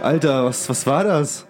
[0.00, 1.44] Alter, was, was war das?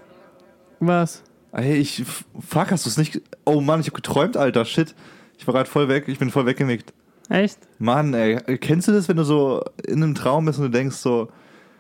[0.81, 1.23] Was?
[1.53, 2.03] Ey, ich,
[2.41, 4.95] fuck, hast du es nicht, oh Mann, ich hab geträumt, Alter, shit.
[5.36, 6.95] Ich war gerade voll weg, ich bin voll weggenickt.
[7.29, 7.59] Echt?
[7.79, 10.96] Mann, ey, kennst du das, wenn du so in einem Traum bist und du denkst
[10.96, 11.29] so,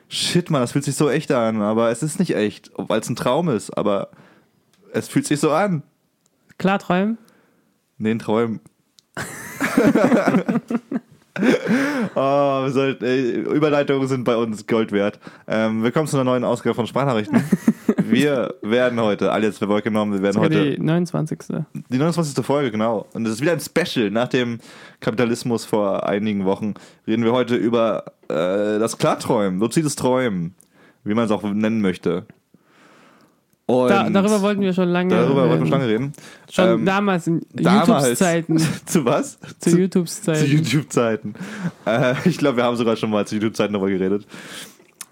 [0.08, 3.08] shit, Mann, das fühlt sich so echt an, aber es ist nicht echt, weil es
[3.08, 4.10] ein Traum ist, aber
[4.92, 5.82] es fühlt sich so an.
[6.58, 7.18] Klarträumen?
[7.98, 8.60] Nee, ein Träumen.
[12.16, 15.20] oh, sollten, ey, Überleitungen sind bei uns Gold wert.
[15.46, 17.44] Ähm, willkommen zu einer neuen Ausgabe von Sprachnachrichten.
[17.98, 21.38] wir werden heute, alle jetzt vorgenommen, wir werden heute die 29.
[21.90, 22.44] die 29.
[22.44, 23.06] Folge, genau.
[23.12, 24.10] Und das ist wieder ein Special.
[24.10, 24.58] Nach dem
[24.98, 26.74] Kapitalismus vor einigen Wochen
[27.06, 30.56] reden wir heute über äh, das Klarträumen, luzides Träumen,
[31.04, 32.26] wie man es auch nennen möchte.
[33.68, 35.66] Da, darüber wollten wir schon lange darüber wollten wir reden.
[35.68, 36.12] schon lange reden.
[36.50, 37.42] Schon Ähm, damals in.
[37.54, 38.58] YouTube-Zeiten.
[38.86, 39.38] Zu was?
[39.58, 40.46] Zu Zu YouTube-Zeiten.
[40.50, 41.34] YouTube-Zeiten.
[41.84, 44.26] Äh, ich glaube, wir haben sogar schon mal zu YouTube-Zeiten darüber geredet.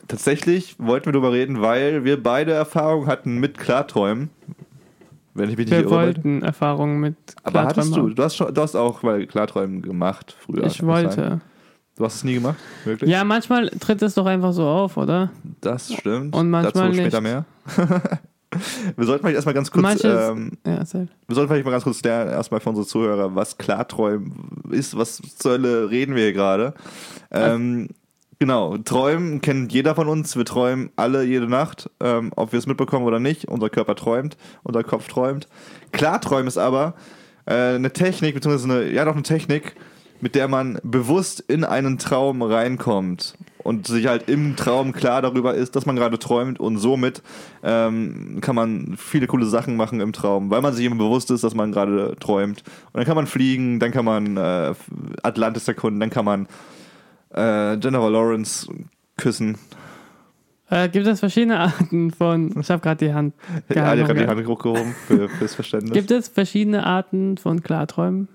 [0.09, 4.31] Tatsächlich wollten wir darüber reden, weil wir beide Erfahrung hatten mit Klarträumen.
[5.35, 5.91] Wenn ich mich nicht Wir irre.
[5.91, 9.83] wollten Erfahrungen mit Aber hattest du, Klarträumen du hast, schon, du hast auch mal Klarträumen
[9.83, 10.59] gemacht früher.
[10.65, 10.87] Ich das sein?
[10.87, 11.41] wollte.
[11.97, 12.57] Du hast es nie gemacht?
[12.85, 13.11] Wirklich?
[13.11, 15.31] Ja, manchmal tritt es doch einfach so auf, oder?
[15.61, 16.35] Das stimmt.
[16.35, 17.31] Und manchmal Dazu später nicht.
[17.31, 17.45] mehr.
[18.97, 21.09] wir sollten vielleicht erstmal ganz kurz, Manches- ähm, Ja, erzähl.
[21.27, 24.33] wir sollten vielleicht mal ganz kurz lernen, erstmal für unsere Zuhörer, was Klarträumen
[24.71, 26.75] ist, was zur Hölle reden wir hier gerade.
[27.31, 27.89] Ähm,
[28.39, 32.67] genau, Träumen kennt jeder von uns, wir träumen alle jede Nacht, ähm, ob wir es
[32.67, 33.47] mitbekommen oder nicht.
[33.49, 35.49] Unser Körper träumt, unser Kopf träumt.
[35.93, 36.95] Klarträumen ist aber
[37.47, 39.75] äh, eine Technik, beziehungsweise eine, ja doch eine Technik,
[40.21, 43.37] mit der man bewusst in einen Traum reinkommt
[43.67, 47.23] und sich halt im Traum klar darüber ist, dass man gerade träumt und somit
[47.63, 51.45] ähm, kann man viele coole Sachen machen im Traum, weil man sich immer bewusst ist,
[51.45, 52.63] dass man gerade träumt.
[52.93, 54.75] Und dann kann man fliegen, dann kann man äh,
[55.23, 56.47] Atlantis erkunden, dann kann man
[57.35, 58.69] äh, Jennifer Lawrence
[59.17, 59.59] küssen.
[60.69, 62.59] Äh, gibt es verschiedene Arten von.
[62.61, 63.35] Ich habe gerade die Hand.
[63.69, 64.27] Ja, hat gerade die.
[64.27, 65.93] Hand hochgehoben für, fürs Verständnis.
[65.93, 68.29] Gibt es verschiedene Arten von Klarträumen?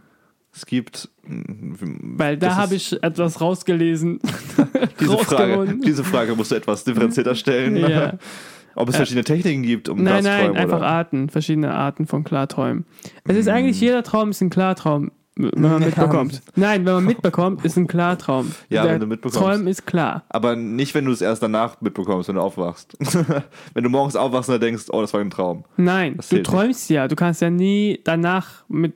[0.54, 1.74] Es gibt mm,
[2.18, 4.20] Weil da habe ich etwas rausgelesen.
[5.00, 7.78] diese Frage, diese Frage musst du etwas differenzierter stellen.
[7.78, 8.14] Ja.
[8.76, 10.88] Ob es verschiedene Techniken gibt, um Nein, das zu nein, träumen, einfach oder?
[10.88, 12.86] Arten, verschiedene Arten von Klarträumen.
[13.26, 16.42] Es ist eigentlich jeder Traum ist ein Klartraum, wenn man mitbekommt.
[16.56, 18.52] Nein, wenn man mitbekommt, ist ein Klartraum.
[18.70, 19.40] Ja, Der wenn du mitbekommst.
[19.40, 20.24] Träumen ist klar.
[20.30, 22.98] Aber nicht, wenn du es erst danach mitbekommst, wenn du aufwachst.
[23.74, 25.64] wenn du morgens aufwachst und dann denkst, oh, das war ein Traum.
[25.78, 27.08] Nein, Das du zählt träumst ja.
[27.08, 28.94] Du kannst ja nie danach mit.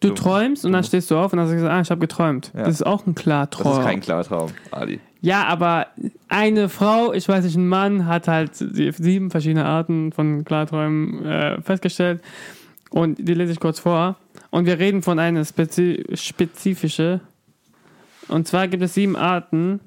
[0.00, 2.52] Du träumst und dann stehst du auf und dann sagst du, ah, ich habe geträumt.
[2.54, 3.78] Das ist auch ein Das Klartraum.
[3.80, 5.00] ist kein Klartraum, Adi.
[5.20, 5.86] Ja, aber
[6.28, 11.24] eine Frau, ich weiß nicht, ein Mann hat halt die sieben verschiedene Arten von Klarträumen
[11.24, 12.20] äh, festgestellt.
[12.90, 14.16] Und die lese ich kurz vor.
[14.52, 17.20] Und wir reden von einer spezi spezifische.
[18.28, 19.80] Und zwar gibt es sieben Arten.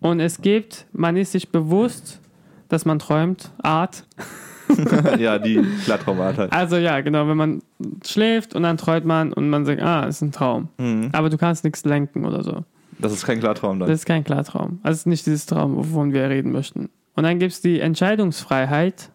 [0.00, 2.20] Und es gibt, man ist sich bewusst,
[2.68, 3.52] dass man träumt.
[3.62, 4.04] Art.
[5.18, 6.52] ja, die Klartraumart halt.
[6.52, 7.62] Also ja, genau, wenn man
[8.04, 10.68] schläft und dann träumt man und man sagt, ah, ist ein Traum.
[10.78, 11.10] Mhm.
[11.12, 12.64] Aber du kannst nichts lenken oder so.
[12.98, 13.88] Das ist kein Klartraum dann.
[13.88, 14.80] Das ist kein Klartraum.
[14.82, 16.90] Also es ist nicht dieses Traum, wovon wir reden möchten.
[17.14, 19.10] Und dann gibt es die Entscheidungsfreiheit.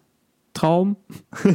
[0.53, 0.95] Traum.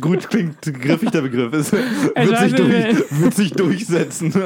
[0.00, 1.52] Gut klingt griffig der Begriff.
[1.52, 4.32] Es wird, sich durch, wird sich durchsetzen.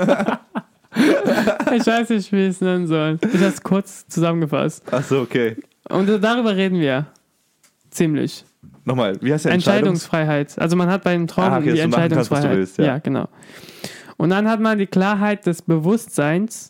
[1.72, 3.19] Ich weiß nicht, wie ich es nennen soll.
[3.22, 4.93] Ich habe es kurz zusammengefasst.
[4.93, 5.56] Achso, okay.
[5.89, 7.06] Und darüber reden wir.
[7.91, 8.44] Ziemlich.
[8.84, 10.59] Nochmal, wie heißt der Entscheidungs Entscheidungsfreiheit.
[10.59, 12.56] Also man hat bei dem Traum Ah, okay, die machen kannst, Entscheidungsfreiheit.
[12.56, 12.84] willst, ja.
[12.87, 13.28] ja, genau.
[14.16, 16.70] Und dann hat man die Klarheit des Bewusstseins.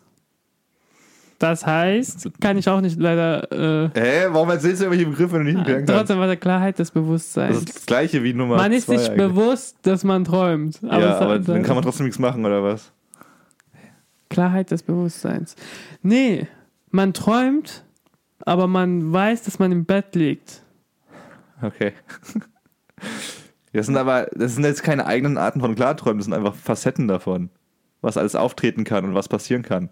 [1.41, 3.51] Das heißt, kann ich auch nicht leider.
[3.51, 5.99] Äh, Hä, warum erzählst du irgendwelche Begriffe, wenn du nicht erklären kannst?
[5.99, 7.57] trotzdem war der Klarheit des Das Bewusstseins.
[7.57, 9.17] ist das gleiche wie Nummer man ist sich eigentlich.
[9.17, 10.79] bewusst, dass man träumt.
[10.83, 12.91] ja, es- aber dann kann man trotzdem nichts machen, oder was?
[14.29, 15.55] Klarheit des Bewusstseins.
[16.03, 16.47] Nee,
[16.91, 17.83] man träumt,
[18.45, 20.61] aber man weiß, dass man im Bett liegt.
[21.61, 21.93] Okay.
[23.73, 27.07] Das sind aber, das sind jetzt keine eigenen Arten von Klarträumen, das sind einfach Facetten
[27.07, 27.49] davon.
[28.01, 29.89] Was alles auftreten kann und was passieren kann.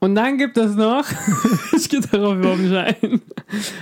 [0.00, 1.04] Und dann gibt es noch,
[1.76, 3.20] ich gehe darauf überhaupt nicht ein.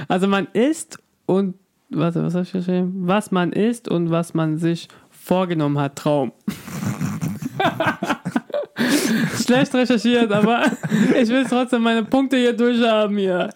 [0.08, 1.56] Also man isst und,
[1.90, 2.94] warte, was habe ich geschrieben?
[3.06, 6.32] Was man isst und was man sich vorgenommen hat, Traum.
[9.42, 10.64] Schlecht recherchiert, aber
[11.14, 13.50] ich will trotzdem meine Punkte hier durchhaben hier.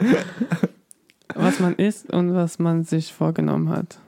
[1.35, 3.99] Was man isst und was man sich vorgenommen hat.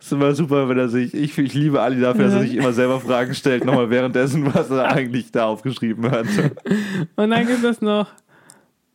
[0.00, 2.72] Ist immer super, wenn er sich, ich, ich liebe Ali dafür, dass er sich immer
[2.72, 6.26] selber Fragen stellt, nochmal währenddessen, was er eigentlich da aufgeschrieben hat.
[7.16, 8.08] Und dann gibt es noch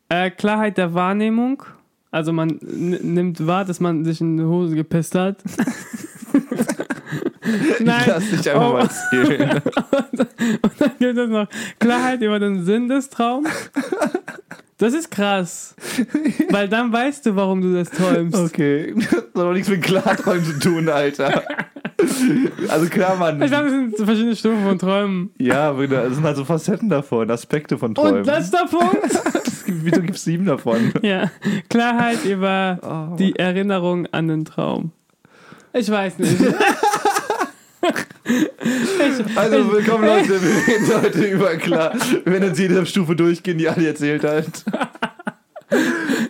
[0.10, 1.64] äh, Klarheit der Wahrnehmung.
[2.12, 5.38] Also man nimmt wahr, dass man sich in die Hose gepisst hat.
[7.80, 8.04] Nein.
[8.08, 8.74] Lass dich einfach Oh.
[8.74, 9.52] mal erzählen.
[10.62, 11.48] Und dann gibt es noch
[11.80, 13.50] Klarheit über den Sinn des Traums.
[14.78, 15.76] Das ist krass.
[16.50, 18.36] Weil dann weißt du, warum du das träumst.
[18.38, 18.94] Okay.
[18.96, 21.44] Das hat aber nichts mit Klarträumen zu tun, Alter.
[22.70, 23.42] Also klar, Mann.
[23.42, 25.30] Ich glaube, das sind verschiedene Stufen von Träumen.
[25.38, 28.20] Ja, aber das sind halt so Facetten davon, Aspekte von Träumen.
[28.20, 28.98] Und letzter Punkt.
[29.46, 30.92] Es gibt- Wieso gibt es sieben davon?
[31.02, 31.32] Ja.
[31.70, 32.80] Klarheit über
[33.14, 33.16] Oh.
[33.16, 34.92] die Erinnerung an den Traum.
[35.74, 36.36] Ich weiß nicht.
[39.36, 41.94] Also willkommen Leute, wir reden heute über klar.
[42.24, 44.46] Wir werden jetzt jede Stufe durchgehen, die Ali erzählt hat.
[45.70, 45.78] ich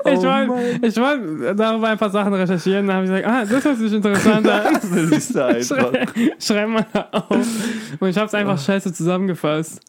[0.05, 2.88] Oh wollte ich wollt darüber ein paar Sachen recherchieren.
[2.88, 4.73] Dann habe ich gesagt, ah, das hört sich interessant an.
[4.73, 5.91] Das du einfach.
[5.91, 6.07] Schrei,
[6.39, 7.47] schreib mal auf.
[8.00, 9.79] Und ich habe es einfach scheiße zusammengefasst.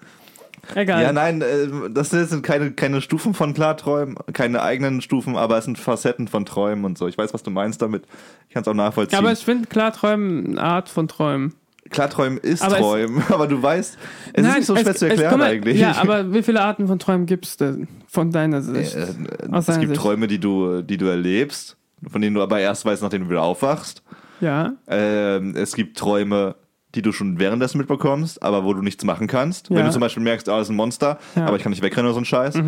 [0.75, 1.03] Egal.
[1.03, 5.65] Ja, nein, äh, das sind keine, keine Stufen von Klarträumen, keine eigenen Stufen, aber es
[5.65, 7.07] sind Facetten von Träumen und so.
[7.09, 8.05] Ich weiß, was du meinst damit.
[8.49, 9.19] Ich kann es auch nachvollziehen.
[9.19, 11.55] aber ich finde Klarträumen eine Art von Träumen.
[11.91, 13.99] Klarträumen ist Aber es- Träumen, aber du weißt,
[14.33, 15.79] es ist nicht so schwer zu erklären mal, eigentlich.
[15.79, 18.97] Ja, aber wie viele Arten von Träumen gibt es denn von deiner Sicht?
[18.97, 19.07] Äh,
[19.53, 20.01] Aus es gibt Sicht.
[20.01, 21.77] Träume, die du, die du erlebst,
[22.11, 24.03] von denen du aber erst weißt, nachdem du wieder aufwachst.
[24.41, 24.73] Ja.
[24.89, 26.55] Ähm, es gibt Träume,
[26.95, 29.69] die du schon währenddessen mitbekommst, aber wo du nichts machen kannst.
[29.71, 29.77] Ja.
[29.77, 31.43] Wenn du zum Beispiel merkst, ah, das ist ein Monster, Ja.
[31.43, 31.49] Mhm.
[31.49, 32.59] aber ich kann nicht wegrennen oder so ein Scheiß.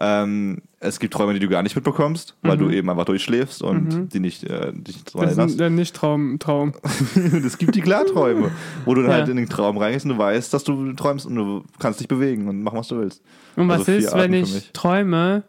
[0.00, 4.08] Ähm, es gibt Träume, die du gar nicht mitbekommst, weil du eben einfach durchschläfst und
[4.12, 5.24] die nicht, äh, dich nicht dran Mhm.
[5.24, 5.60] Das ist erinnerst.
[5.60, 6.38] der Nicht-Traum.
[6.38, 6.72] Traum.
[7.44, 8.50] Es gibt die Klarträume,
[8.84, 9.16] wo du dann Ja.
[9.18, 12.08] halt in den Traum reingehst und du weißt, dass du träumst und du kannst dich
[12.08, 13.22] bewegen und machen, was du willst.
[13.56, 15.42] Und was Also ist, wenn ich träume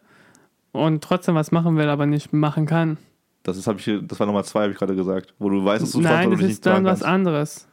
[0.72, 2.96] und trotzdem was machen will, aber nicht machen kann?
[3.42, 5.34] Das, ist, hab ich, hier- das war Nummer zwei, habe ich gerade gesagt.
[5.38, 7.66] Wo du weißt, dass du träumst, Nein, aber das du nicht ist dann was anderes.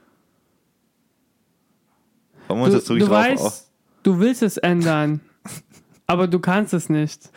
[2.52, 3.62] Warum uns Du, wirklich du weißt, auf?
[4.04, 5.22] du willst es ändern,
[6.08, 7.30] aber du kannst es nicht.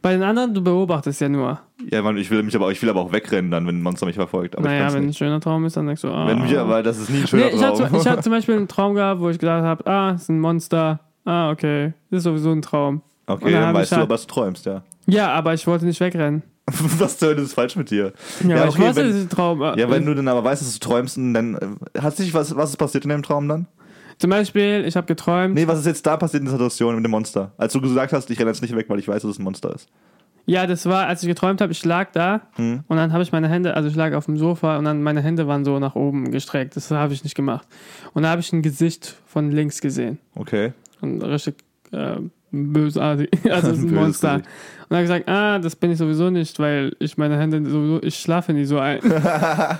[0.00, 1.60] Bei den anderen, du beobachtest ja nur.
[1.90, 4.06] Ja, Mann, ich will mich aber, ich will aber auch wegrennen dann, wenn ein Monster
[4.06, 4.56] mich verfolgt.
[4.56, 5.18] Aber naja, wenn ein nicht.
[5.18, 6.26] schöner Traum ist, dann denkst du, ah.
[6.26, 8.00] Wenn mich, aber das ist nie ein schöner nee, ich hatte, Traum.
[8.00, 11.00] ich hatte zum Beispiel einen Traum gehabt, wo ich gedacht habe, ah, ist ein Monster.
[11.24, 11.92] Ah, okay.
[12.10, 13.02] Das ist sowieso ein Traum.
[13.26, 14.82] okay, dann dann weißt ich du halt- aber, du träumst, ja.
[15.06, 16.42] Ja, aber ich wollte nicht wegrennen.
[16.98, 18.12] Was zur Hölle ist falsch mit dir?
[18.44, 19.60] Ja, Ja, okay, ich wusste, wenn- das ist ein Traum.
[19.60, 21.56] Ja, wenn du dann aber weißt, dass du träumst, dann
[21.94, 23.66] äh, hat sich was, was ist passiert in dem Traum dann?
[24.18, 25.54] Zum Beispiel, ich habe geträumt.
[25.54, 27.52] Nee, was ist jetzt da passiert in der Situation mit dem Monster?
[27.56, 29.44] Als du gesagt hast, ich renne jetzt nicht weg, weil ich weiß, dass es ein
[29.44, 29.88] Monster ist.
[30.44, 32.82] Ja, das war, als ich geträumt habe, ich lag da Hm.
[32.88, 35.20] und dann habe ich meine Hände, also ich lag auf dem Sofa und dann meine
[35.22, 36.74] Hände waren so nach oben gestreckt.
[36.76, 37.66] Das habe ich nicht gemacht.
[38.12, 40.18] Und da habe ich ein Gesicht von links gesehen.
[40.34, 40.72] Okay.
[41.00, 41.54] Und richtig
[41.92, 42.16] äh,
[42.50, 43.30] bösartig.
[43.48, 44.38] Also ist ein Böses Monster.
[44.38, 44.48] Gesicht.
[44.80, 47.64] Und dann habe ich gesagt, ah, das bin ich sowieso nicht, weil ich meine Hände
[47.70, 48.98] sowieso, ich schlafe nie so ein.
[49.00, 49.78] und dann habe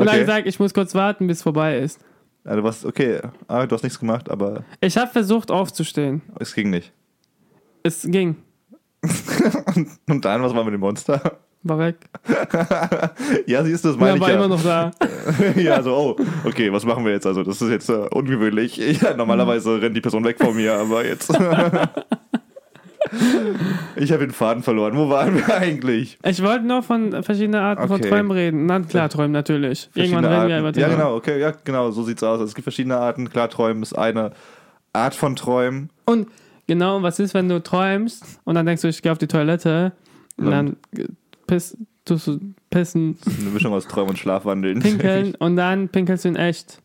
[0.00, 0.18] ich Okay.
[0.20, 2.00] gesagt, ich muss kurz warten, bis es vorbei ist.
[2.44, 6.22] Also was, okay, ah, du hast nichts gemacht, aber Ich habe versucht aufzustehen.
[6.38, 6.92] es ging nicht.
[7.82, 8.36] Es ging.
[10.08, 11.38] Und dann, was war mit dem Monster?
[11.62, 11.96] War weg.
[13.46, 14.34] ja, siehst du, das Ja, meine ich war ja.
[14.36, 14.90] immer noch da.
[15.56, 16.16] ja, so, oh,
[16.46, 17.26] okay, was machen wir jetzt?
[17.26, 18.78] Also, das ist jetzt äh, ungewöhnlich.
[18.78, 21.30] Ja, normalerweise rennt die Person weg von mir, aber jetzt.
[23.96, 24.96] Ich habe den Faden verloren.
[24.96, 26.18] Wo waren wir eigentlich?
[26.24, 28.08] Ich wollte nur von verschiedenen Arten von Okay.
[28.08, 28.66] Träumen reden.
[28.66, 29.88] Na klar, Träumen natürlich.
[29.94, 30.96] Irgendwann reden wir über Ja, Träume.
[30.96, 32.40] genau, okay, ja, genau, so sieht's aus.
[32.40, 33.30] Es gibt verschiedene Arten.
[33.30, 34.32] Klar, Träumen ist eine
[34.92, 35.90] Art von Träumen.
[36.04, 36.28] Und
[36.66, 39.92] genau, was ist, wenn du träumst und dann denkst du, ich gehe auf die Toilette
[40.36, 40.52] und Und?
[40.52, 40.76] dann
[41.46, 42.38] piss, tust du
[42.70, 44.80] pissen, eine Mischung aus Träumen und Schlafwandeln.
[44.80, 46.80] pinkeln und dann pinkelst du in echt.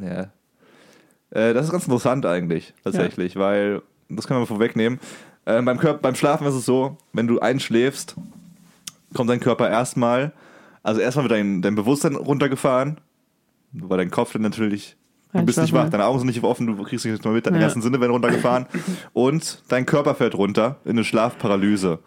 [0.00, 0.28] Ja.
[1.30, 4.98] Äh, das ist ganz interessant eigentlich, tatsächlich, weil, das können wir vorwegnehmen.
[5.58, 8.16] Äh, beim, Körper, beim Schlafen ist es so, wenn du einschläfst,
[9.14, 10.32] kommt dein Körper erstmal,
[10.82, 12.98] also erstmal wird dein, dein Bewusstsein runtergefahren,
[13.72, 14.96] weil dein Kopf dann natürlich,
[15.32, 17.58] du bist nicht wach, deine Augen sind nicht offen, du kriegst nicht mehr mit, deine
[17.58, 17.64] Ja.
[17.64, 18.66] ersten Sinne werden runtergefahren
[19.12, 21.98] und dein Körper fährt runter in eine Schlafparalyse.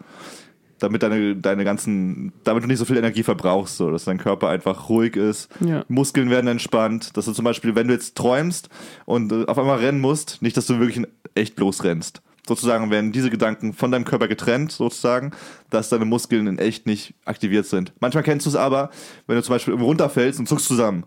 [0.80, 4.48] Damit deine, deine ganzen, damit du nicht so viel Energie verbrauchst, so, dass dein Körper
[4.48, 5.84] einfach ruhig ist, Ja.
[5.88, 8.68] Muskeln werden entspannt, dass du zum Beispiel, wenn du jetzt träumst
[9.06, 12.22] und äh, auf einmal rennen musst, nicht, dass du wirklich echt losrennst.
[12.46, 15.32] Sozusagen werden diese Gedanken von deinem Körper getrennt, sozusagen,
[15.70, 17.92] dass deine Muskeln in echt nicht aktiviert sind.
[18.00, 18.90] Manchmal kennst du es aber,
[19.26, 21.04] wenn du zum Beispiel runterfällst und zuckst zusammen.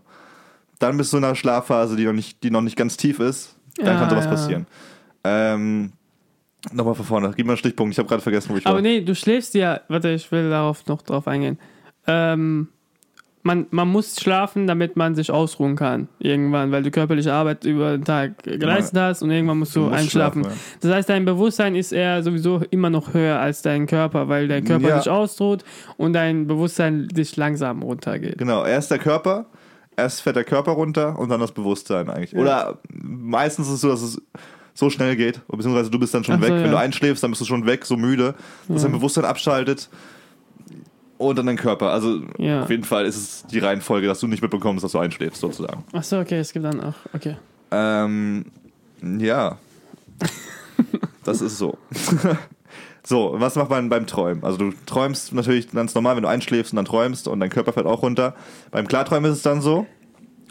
[0.80, 3.56] Dann bist du in einer Schlafphase, die noch nicht, die noch nicht ganz tief ist.
[3.76, 4.30] Dann Ja, kann sowas ja.
[4.30, 4.66] passieren.
[5.24, 5.92] Ähm,
[6.72, 7.92] Nochmal von vorne, gib mir einen Stichpunkt.
[7.94, 8.82] Ich habe gerade vergessen, wo ich Aber war.
[8.82, 11.56] nee, du schläfst ja, warte, ich will darauf noch drauf eingehen.
[12.08, 12.68] Ähm,
[13.48, 16.06] man, man muss schlafen, damit man sich ausruhen kann.
[16.18, 19.86] Irgendwann, weil du körperliche Arbeit über den Tag geleistet hast und irgendwann musst du, Du
[19.86, 20.44] musst einschlafen.
[20.44, 24.46] schlafen, Das heißt, dein Bewusstsein ist eher sowieso immer noch höher als dein Körper, weil
[24.48, 24.98] dein Körper Ja.
[25.00, 25.64] sich ausruht
[25.96, 28.38] und dein Bewusstsein dich langsam runtergeht.
[28.38, 29.46] Genau, erst der Körper,
[29.96, 32.36] erst fährt der Körper runter und dann das Bewusstsein eigentlich.
[32.36, 34.22] Oder meistens ist es so, dass es
[34.74, 36.50] so schnell geht, beziehungsweise du bist dann schon so, weg.
[36.50, 36.62] ja.
[36.62, 38.34] Wenn du einschläfst, dann bist du schon weg, so müde,
[38.68, 39.88] dass dein Bewusstsein abschaltet.
[41.18, 41.90] Und dann dein Körper.
[41.90, 42.62] Also Ja.
[42.62, 45.84] auf jeden Fall ist es die Reihenfolge, dass du nicht mitbekommst, dass du einschläfst, sozusagen.
[45.92, 46.94] Achso, okay, es gibt dann auch.
[47.12, 47.36] Okay.
[47.70, 48.46] Ähm,
[49.18, 49.58] ja.
[51.24, 51.76] das ist so.
[53.02, 54.44] so, was macht man beim Träumen?
[54.44, 57.72] Also du träumst natürlich ganz normal, wenn du einschläfst und dann träumst und dein Körper
[57.72, 58.34] fällt auch runter.
[58.70, 59.86] Beim Klarträumen ist es dann so.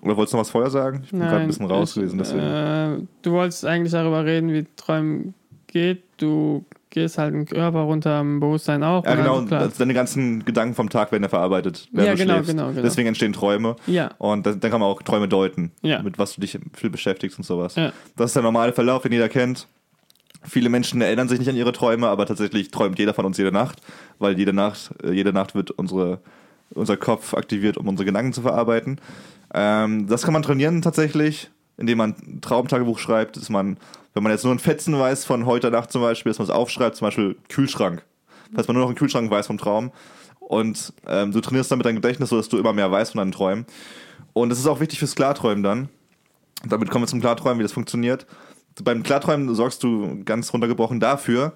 [0.03, 1.01] Oder wolltest du noch was vorher sagen?
[1.03, 2.43] Ich bin gerade ein bisschen raus ich, gewesen, deswegen.
[2.43, 5.33] Äh, du wolltest eigentlich darüber reden, wie Träumen
[5.67, 6.03] geht.
[6.17, 9.05] Du gehst halt im Körper runter, im Bewusstsein auch.
[9.05, 9.39] ja, genau.
[9.57, 12.49] Also deine ganzen Gedanken vom Tag werden ja verarbeitet, Ja, genau, schläfst.
[12.51, 12.81] genau, genau.
[12.81, 13.75] Deswegen entstehen Träume.
[13.87, 16.01] Ja, Und dann, dann kann man auch Träume deuten, Ja.
[16.01, 17.75] mit was du dich viel beschäftigst und sowas.
[17.75, 17.91] Ja.
[18.15, 19.67] Das ist der normale Verlauf, den jeder kennt.
[20.43, 23.51] Viele Menschen erinnern sich nicht an ihre Träume, aber tatsächlich träumt jeder von uns jede
[23.51, 23.81] Nacht,
[24.19, 26.19] weil jede Nacht, äh, jede Nacht wird unsere,
[26.73, 29.01] unser Kopf aktiviert, um unsere Gedanken zu verarbeiten.
[29.53, 33.77] Ähm, das kann man trainieren tatsächlich, indem man ein Traumtagebuch schreibt, dass man,
[34.13, 36.53] wenn man jetzt nur ein Fetzen weiß von heute Nacht zum Beispiel, dass man es
[36.53, 38.03] aufschreibt, zum Beispiel Kühlschrank.
[38.53, 39.91] Falls man nur noch einen Kühlschrank weiß vom Traum.
[40.39, 43.65] Und ähm, du trainierst damit dein Gedächtnis, sodass du immer mehr weißt von deinen Träumen.
[44.33, 45.89] Und das ist auch wichtig fürs Klarträumen dann.
[46.65, 48.25] Damit kommen wir zum Klarträumen, wie das funktioniert.
[48.83, 51.53] Beim Klarträumen sorgst du ganz runtergebrochen dafür,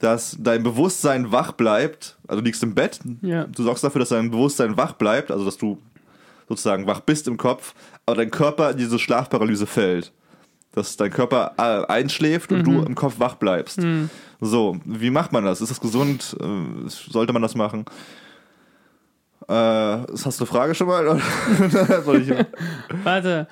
[0.00, 2.18] dass dein Bewusstsein wach bleibt.
[2.26, 3.44] Also du liegst im Bett, Ja.
[3.44, 5.78] du sorgst dafür, dass dein Bewusstsein wach bleibt, also dass du
[6.52, 7.74] sozusagen wach bist im Kopf,
[8.06, 10.12] aber dein Körper in diese Schlafparalyse fällt.
[10.72, 13.78] Dass dein Körper äh, einschläft und du im Kopf wach bleibst.
[14.40, 15.60] So, wie macht man das?
[15.60, 16.34] Ist das gesund?
[16.40, 17.84] Äh, Sollte man das machen?
[19.48, 21.06] Äh, hast du eine Frage schon mal?
[21.06, 21.20] Oder
[22.04, 22.32] soll ich,
[23.04, 23.46] warte.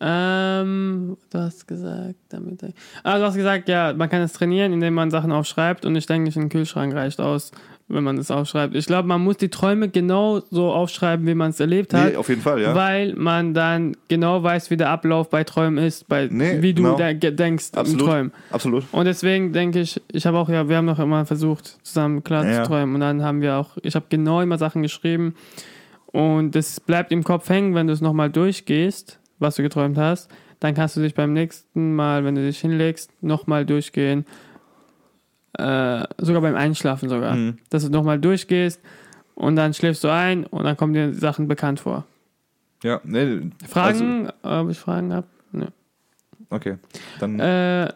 [0.00, 2.60] Ähm, du hast gesagt, damit.
[3.04, 6.06] Ah, du hast gesagt, ja, man kann es trainieren, indem man Sachen aufschreibt und ich
[6.06, 7.52] denke nicht, ein Kühlschrank reicht aus,
[7.88, 8.74] wenn man es aufschreibt.
[8.74, 12.10] Ich glaube, man muss die Träume genau so aufschreiben, wie man es erlebt hat.
[12.12, 12.74] nee, auf jeden Fall, ja.
[12.74, 16.82] Weil man dann genau weiß, wie der Ablauf bei Träumen ist, bei, Nee, wie du
[16.82, 16.96] genau.
[16.96, 18.06] de denkst im Absolut.
[18.06, 18.32] Träumen.
[18.50, 18.84] Absolut.
[18.90, 22.46] Und deswegen denke ich, ich habe auch, ja, wir haben noch immer versucht, zusammen klar
[22.46, 22.62] Ja.
[22.62, 22.94] zu träumen.
[22.94, 25.34] Und dann haben wir auch, ich habe genau immer Sachen geschrieben.
[26.06, 30.30] Und das bleibt im Kopf hängen, wenn du es nochmal durchgehst, was du geträumt hast.
[30.60, 34.24] Dann kannst du dich beim nächsten Mal, wenn du dich hinlegst, nochmal durchgehen.
[35.58, 37.34] Äh, sogar beim Einschlafen sogar.
[37.34, 37.58] Mhm.
[37.70, 38.80] Dass du nochmal durchgehst
[39.34, 42.04] und dann schläfst du ein und dann kommen dir Sachen bekannt vor.
[42.82, 45.26] Ja, nee, Fragen, ob ich Fragen habe?
[45.52, 45.66] Also,
[46.50, 46.76] okay.
[47.18, 47.88] Dann, Äh,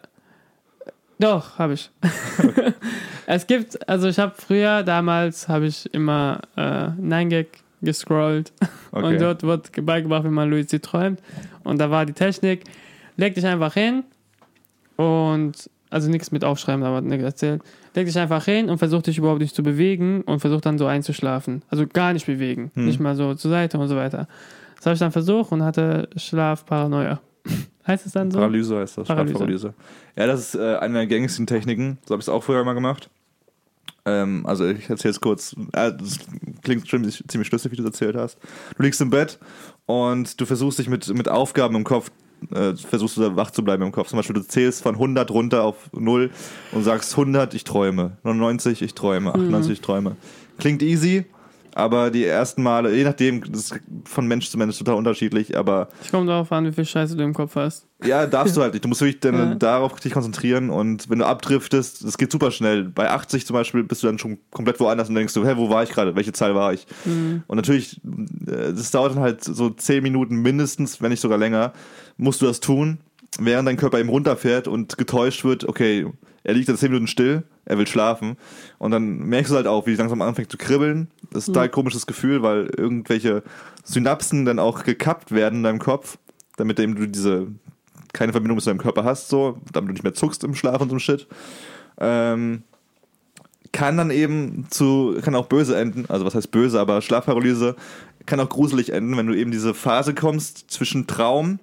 [1.18, 1.90] doch, habe ich.
[3.26, 7.46] es gibt, also ich habe früher, damals habe ich immer äh, 9gag
[7.82, 8.52] gescrollt
[8.92, 9.06] okay.
[9.06, 11.20] und dort wird beigebracht, wie man Luigi träumt.
[11.64, 12.64] Und da war die Technik,
[13.16, 14.04] leg dich einfach hin
[14.96, 17.62] und, also nichts mit aufschreiben, aber nichts erzählt.
[17.94, 20.86] Leg dich einfach hin und versuch dich überhaupt nicht zu bewegen und versuch dann so
[20.86, 21.62] einzuschlafen.
[21.70, 22.86] Also gar nicht bewegen, Hm.
[22.86, 24.28] nicht mal so zur Seite und so weiter.
[24.76, 27.20] Das habe ich dann versucht und hatte Schlafparanoia.
[27.86, 28.38] heißt es dann so?
[28.38, 29.32] Paralyse heißt das, Paralyse.
[29.34, 29.74] Schlafparalyse.
[30.16, 31.98] Ja, das ist äh, eine der gängigsten Techniken.
[32.06, 33.10] So habe ich es auch früher mal gemacht.
[34.04, 35.54] Ähm, also ich erzähle es kurz.
[35.72, 36.18] Äh, das
[36.62, 38.38] klingt ziemlich, ziemlich schlüssig, wie du es erzählt hast.
[38.76, 39.38] Du liegst im Bett
[39.86, 42.10] und du versuchst dich mit, mit Aufgaben im Kopf,
[42.54, 44.08] äh, versuchst du da wach zu bleiben im Kopf.
[44.08, 46.30] Zum Beispiel du zählst von 100 runter auf 0
[46.72, 48.16] und sagst 100, ich träume.
[48.22, 49.34] 99, ich träume.
[49.34, 50.16] 98, ich träume.
[50.58, 51.24] Klingt easy,
[51.74, 55.88] aber die ersten Male, je nachdem, das ist von Mensch zu Mensch total unterschiedlich, aber
[56.02, 57.87] Ich komme darauf an, wie viel Scheiße du im Kopf hast.
[58.04, 58.84] Ja, darfst du halt nicht.
[58.84, 59.54] Du musst wirklich dann Ja.
[59.56, 62.84] darauf dich konzentrieren und wenn du abdriftest, das geht super schnell.
[62.84, 65.68] Bei 80 zum Beispiel bist du dann schon komplett woanders und denkst du, hä, wo
[65.68, 66.14] war ich gerade?
[66.14, 66.86] Welche Zahl war ich?
[67.04, 67.42] Mhm.
[67.46, 68.00] Und natürlich,
[68.46, 71.72] äh, das dauert dann halt so 10 Minuten mindestens, wenn nicht sogar länger,
[72.16, 72.98] musst du das tun,
[73.38, 76.06] während dein Körper eben runterfährt und getäuscht wird, okay,
[76.44, 78.36] er liegt dann 10 Minuten still, er will schlafen.
[78.78, 81.08] Und dann merkst du halt auch, wie es langsam anfängt zu kribbeln.
[81.30, 83.42] Das ist ein total komisches Gefühl, weil irgendwelche
[83.84, 86.16] Synapsen dann auch gekappt werden in deinem Kopf,
[86.56, 87.48] damit eben du diese
[88.12, 90.90] keine Verbindung zu deinem Körper hast, so, damit du nicht mehr zuckst im Schlaf und
[90.90, 91.26] so Shit.
[91.98, 92.62] Ähm,
[93.72, 97.76] kann dann eben zu, kann auch böse enden, also was heißt böse, aber Schlafparalyse
[98.26, 101.58] kann auch gruselig enden, wenn du eben diese Phase kommst zwischen Traum,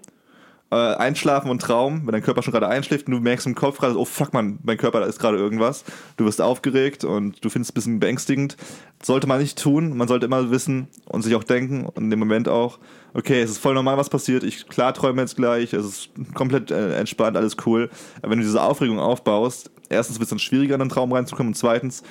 [0.72, 3.80] äh, Einschlafen und Traum, wenn dein Körper schon gerade einschläft und du merkst im Kopf
[3.80, 5.84] gerade, oh fuck man, mein Körper, da ist gerade irgendwas.
[6.18, 8.58] Du wirst aufgeregt und du findest es ein bisschen beängstigend.
[9.04, 9.96] Sollte man nicht tun.
[9.96, 12.80] Man sollte immer wissen und sich auch denken und in dem Moment auch,
[13.14, 14.44] okay, es ist voll normal, was passiert.
[14.44, 17.90] Ich klar träume jetzt gleich, es ist komplett äh, entspannt, alles cool.
[18.22, 21.52] Aber wenn du diese Aufregung aufbaust, erstens wird es dann schwieriger, in den Traum reinzukommen
[21.52, 22.04] und zweitens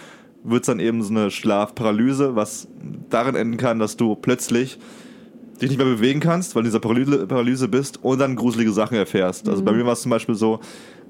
[0.45, 2.69] wird es dann eben so eine Schlafparalyse, was
[3.09, 4.79] darin enden kann, dass du plötzlich
[5.61, 8.73] dich nicht mehr bewegen kannst, weil du in dieser Paralyse, Paralyse bist und dann gruselige
[8.73, 9.49] Sachen erfährst.
[9.49, 10.61] Also bei mir war es zum Beispiel so,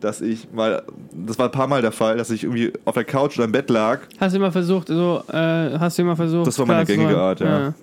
[0.00, 0.82] dass ich mal,
[1.12, 3.52] das war ein paar Mal der Fall, dass ich irgendwie auf der Couch oder im
[3.52, 6.84] Bett lag Hast du immer versucht, so, äh, hast du immer versucht, Das war meine
[6.84, 7.16] gängige?
[7.16, 7.74] Art, ja.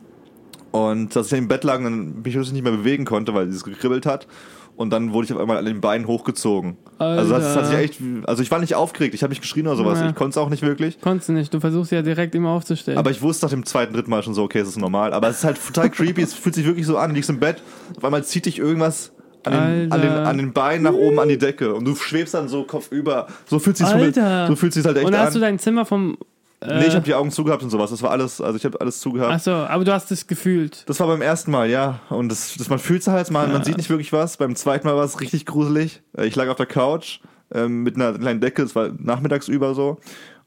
[0.71, 3.63] Und dass ich im Bett lag und dann mich nicht mehr bewegen konnte, weil es
[3.63, 4.27] gekribbelt hat.
[4.75, 6.77] Und dann wurde ich auf einmal an den Beinen hochgezogen.
[6.97, 9.75] Also das hat sich echt, also ich war nicht aufgeregt, ich habe nicht geschrien oder
[9.75, 10.09] sowas, Ja.
[10.09, 10.99] ich konnte es auch nicht wirklich.
[11.01, 11.53] Konntest du nicht.
[11.53, 12.97] Du versuchst ja direkt immer aufzustehen.
[12.97, 15.13] Aber ich wusste nach dem zweiten, dritten Mal schon so, okay, es ist normal.
[15.13, 17.39] Aber es ist halt total creepy, es fühlt sich wirklich so an, du liegst im
[17.39, 17.61] Bett,
[17.97, 19.11] auf einmal zieht dich irgendwas
[19.43, 20.27] an den, an den, Alter.
[20.29, 23.27] an den Beinen nach oben an die Decke und du schwebst dann so kopfüber.
[23.47, 24.47] So fühlt sich Alter.
[24.47, 25.21] so fühlt sich halt echt Und an.
[25.21, 26.17] hast du dein Zimmer vom.
[26.61, 27.89] Äh, nee, ich habe die Augen zugehabt und sowas.
[27.89, 29.33] Das war alles, also ich habe alles zugehabt.
[29.33, 30.83] Achso, aber du hast es gefühlt.
[30.87, 31.99] Das war beim ersten Mal, ja.
[32.09, 34.37] Und das, das man fühlt es halt, man, man sieht nicht wirklich was.
[34.37, 36.01] Beim zweiten Mal war es richtig gruselig.
[36.17, 37.19] Äh, Ich lag auf der Couch
[37.53, 39.97] ähm, mit einer kleinen Decke, es war nachmittags über so.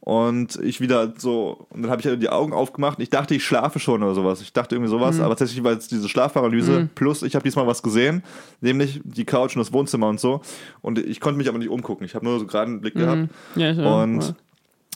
[0.00, 3.00] Und ich wieder so, und dann habe ich halt die Augen aufgemacht.
[3.00, 4.42] Ich dachte, ich schlafe schon oder sowas.
[4.42, 6.90] Ich dachte irgendwie sowas, aber tatsächlich war es diese Schlafparalyse.
[6.94, 8.22] Plus, ich habe diesmal was gesehen,
[8.60, 10.42] nämlich die Couch und das Wohnzimmer und so.
[10.82, 12.04] Und ich konnte mich aber nicht umgucken.
[12.04, 13.30] Ich habe nur so gerade einen Blick gehabt.
[13.56, 14.02] Ja, ich auch.
[14.02, 14.34] Und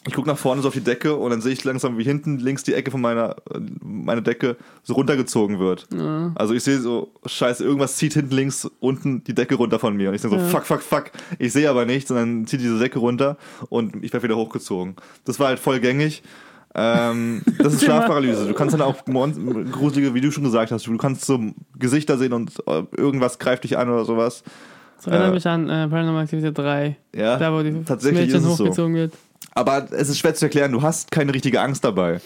[0.09, 2.39] ich gucke nach vorne so auf die Decke und dann sehe ich langsam, wie hinten
[2.39, 5.87] links die Ecke von meiner äh, meine Decke so runtergezogen wird.
[6.35, 10.09] Also ich sehe so, scheiße, irgendwas zieht hinten links unten die Decke runter von mir.
[10.09, 11.11] Und ich denke so, fuck, fuck, fuck.
[11.39, 13.37] Ich sehe aber nichts und dann zieht diese Decke runter
[13.69, 14.97] und ich werde wieder hochgezogen.
[15.25, 16.23] Das war halt voll gängig.
[16.75, 18.47] Ähm, das ist Schlafparalyse.
[18.47, 21.39] Du kannst dann auch gruselige, wie du schon gesagt hast, du kannst so
[21.79, 24.43] Gesichter sehen und äh, irgendwas greift dich an oder sowas.
[24.97, 26.97] Das erinnert äh, mich an äh, Paranormal Activity 3.
[27.15, 28.65] Ja, Da, wo die tatsächlich Mädchen ist es so.
[28.65, 29.13] hochgezogen wird.
[29.59, 32.21] Aber es ist schwer zu erklären, du hast keine richtige Angst dabei.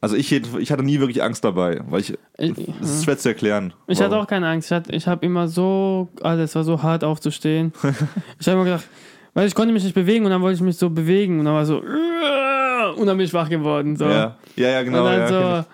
[0.00, 3.28] Also ich, ich hatte nie wirklich Angst dabei, weil ich, Ich, es ist schwer zu
[3.28, 3.72] erklären.
[3.86, 4.66] ich hatte auch keine Angst.
[4.68, 7.72] Ich, hatte- ich habe immer so, also es war so hart aufzustehen.
[8.40, 8.88] ich habe immer gedacht,
[9.34, 11.54] weil ich konnte mich nicht bewegen und dann wollte ich mich so bewegen und dann
[11.54, 13.94] war so, und dann bin ich wach geworden.
[13.96, 14.06] So.
[14.06, 15.04] Ja, ja, ja genau.
[15.06, 15.64] und dann Ja,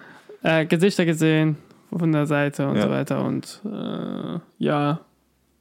[0.42, 1.56] so äh, Gesichter gesehen
[1.96, 2.82] von der Seite und Ja.
[2.82, 5.00] so weiter und äh, ja.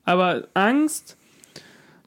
[0.03, 1.15] Aber Angst,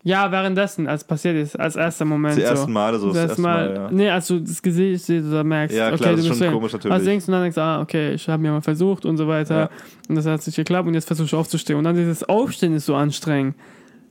[0.03, 2.37] ja, währenddessen, als passiert ist, als erster Moment.
[2.37, 2.47] Die so.
[2.47, 3.91] ersten Male, so das, das erste Mal, Mal, ja.
[3.91, 6.45] nee, als du das Gesicht siehst oder merkst, Ja, klar, okay, das du ist bist
[6.45, 6.93] schon komisch natürlich.
[6.95, 9.29] Also denkst und dann denkst du, ah, okay, ich habe mir mal versucht und so
[9.29, 9.71] weiter Ja.
[10.09, 12.87] und das hat nicht geklappt und jetzt versuchst du aufzustehen und dann dieses Aufstehen ist
[12.87, 13.55] so anstrengend.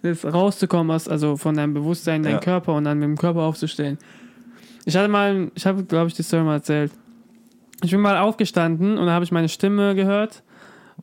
[0.01, 2.39] Das rauszukommen aus, also von deinem Bewusstsein in deinen Ja.
[2.39, 3.97] Körper und dann mit dem Körper aufzustehen.
[4.85, 6.91] Ich hatte mal, ich habe, glaube ich, die Story mal erzählt.
[7.83, 10.41] Ich bin mal aufgestanden und da habe ich meine Stimme gehört.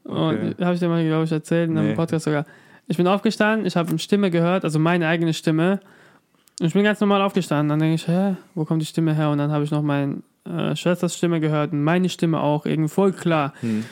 [0.04, 0.54] Okay.
[0.54, 1.94] Und habe ich dir mal, glaube ich, erzählt in einem Nee.
[1.94, 2.46] Podcast sogar.
[2.88, 5.80] Ich bin aufgestanden, ich habe eine Stimme gehört, also meine eigene Stimme.
[6.60, 7.68] Und ich bin ganz normal aufgestanden.
[7.68, 9.30] Dann denke ich, hä, wo kommt die Stimme her?
[9.30, 12.88] Und dann habe ich noch meine äh, Schwesters Stimme gehört und meine Stimme auch, irgendwie
[12.88, 13.52] voll klar.
[13.60, 13.84] Hm.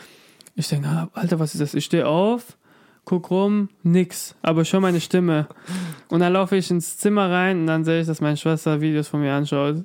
[0.54, 1.74] Ich denke, ah, Alter, was ist das?
[1.74, 2.56] Ich stehe auf,
[3.04, 5.48] guck rum, nix, aber schon meine Stimme.
[6.08, 9.08] Und dann laufe ich ins Zimmer rein und dann sehe ich, dass meine Schwester Videos
[9.08, 9.84] von mir anschaut.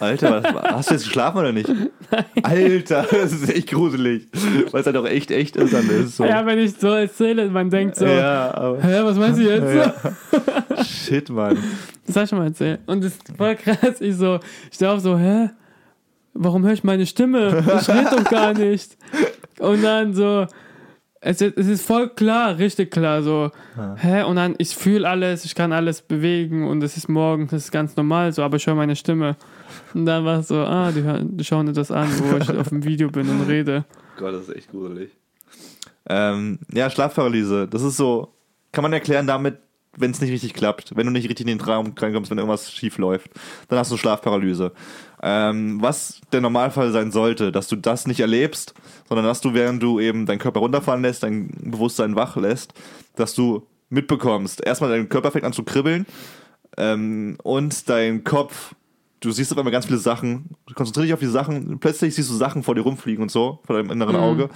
[0.00, 1.70] Alter, was, hast du jetzt geschlafen oder nicht?
[2.42, 4.28] Alter, das ist echt gruselig.
[4.70, 6.16] Weil es halt auch echt, echt ist dann ist.
[6.16, 6.24] So.
[6.24, 9.74] Ja, wenn ich so erzähle, man denkt so, ja, aber, hä, was meinst du jetzt?
[9.74, 10.84] ja.
[10.84, 11.58] Shit, Mann.
[12.06, 12.80] Das hab ich schon mal erzählt.
[12.86, 14.00] Und das ist voll krass.
[14.00, 14.40] Ich so,
[14.72, 15.50] ich auf so, hä?
[16.32, 17.64] Warum höre ich meine Stimme?
[17.80, 18.96] Ich rede doch gar nicht.
[19.58, 20.46] Und dann so,
[21.20, 23.50] es ist, es ist voll klar, richtig klar, so,
[23.96, 24.22] hä?
[24.22, 27.70] Und dann, ich fühle alles, ich kann alles bewegen und es ist morgen, das ist
[27.70, 29.36] ganz normal so, aber ich höre meine Stimme.
[29.94, 32.50] Und dann war es so, ah, die, hören, die schauen dir das an, wo ich
[32.50, 33.84] auf dem Video bin und rede.
[34.18, 35.10] Gott, das ist echt gruselig.
[36.08, 37.68] Ähm, ja, Schlafparalyse.
[37.68, 38.28] Das ist so,
[38.72, 39.58] kann man erklären damit,
[39.96, 42.70] wenn es nicht richtig klappt, wenn du nicht richtig in den Traum reinkommst, wenn irgendwas
[42.70, 43.30] schief läuft,
[43.68, 44.72] dann hast du Schlafparalyse.
[45.22, 48.74] Ähm, was der Normalfall sein sollte, dass du das nicht erlebst,
[49.08, 52.72] sondern dass du, während du eben deinen Körper runterfahren lässt, dein Bewusstsein wach lässt,
[53.16, 56.06] dass du mitbekommst, erstmal dein Körper fängt an zu kribbeln
[56.76, 58.74] ähm, und dein Kopf,
[59.20, 62.30] du siehst auf einmal ganz viele Sachen, du konzentrierst dich auf die Sachen, plötzlich siehst
[62.30, 64.22] du Sachen vor dir rumfliegen und so, vor deinem inneren Mhm.
[64.22, 64.48] Auge.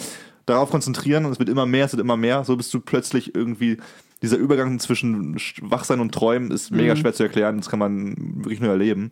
[0.47, 3.35] Darauf konzentrieren und es wird immer mehr, es wird immer mehr, so bist du plötzlich
[3.35, 3.79] irgendwie,
[4.21, 6.99] dieser Übergang zwischen Sch- Wachsein und Träumen ist mega Mhm.
[6.99, 9.11] schwer zu erklären, das kann man wirklich nur erleben.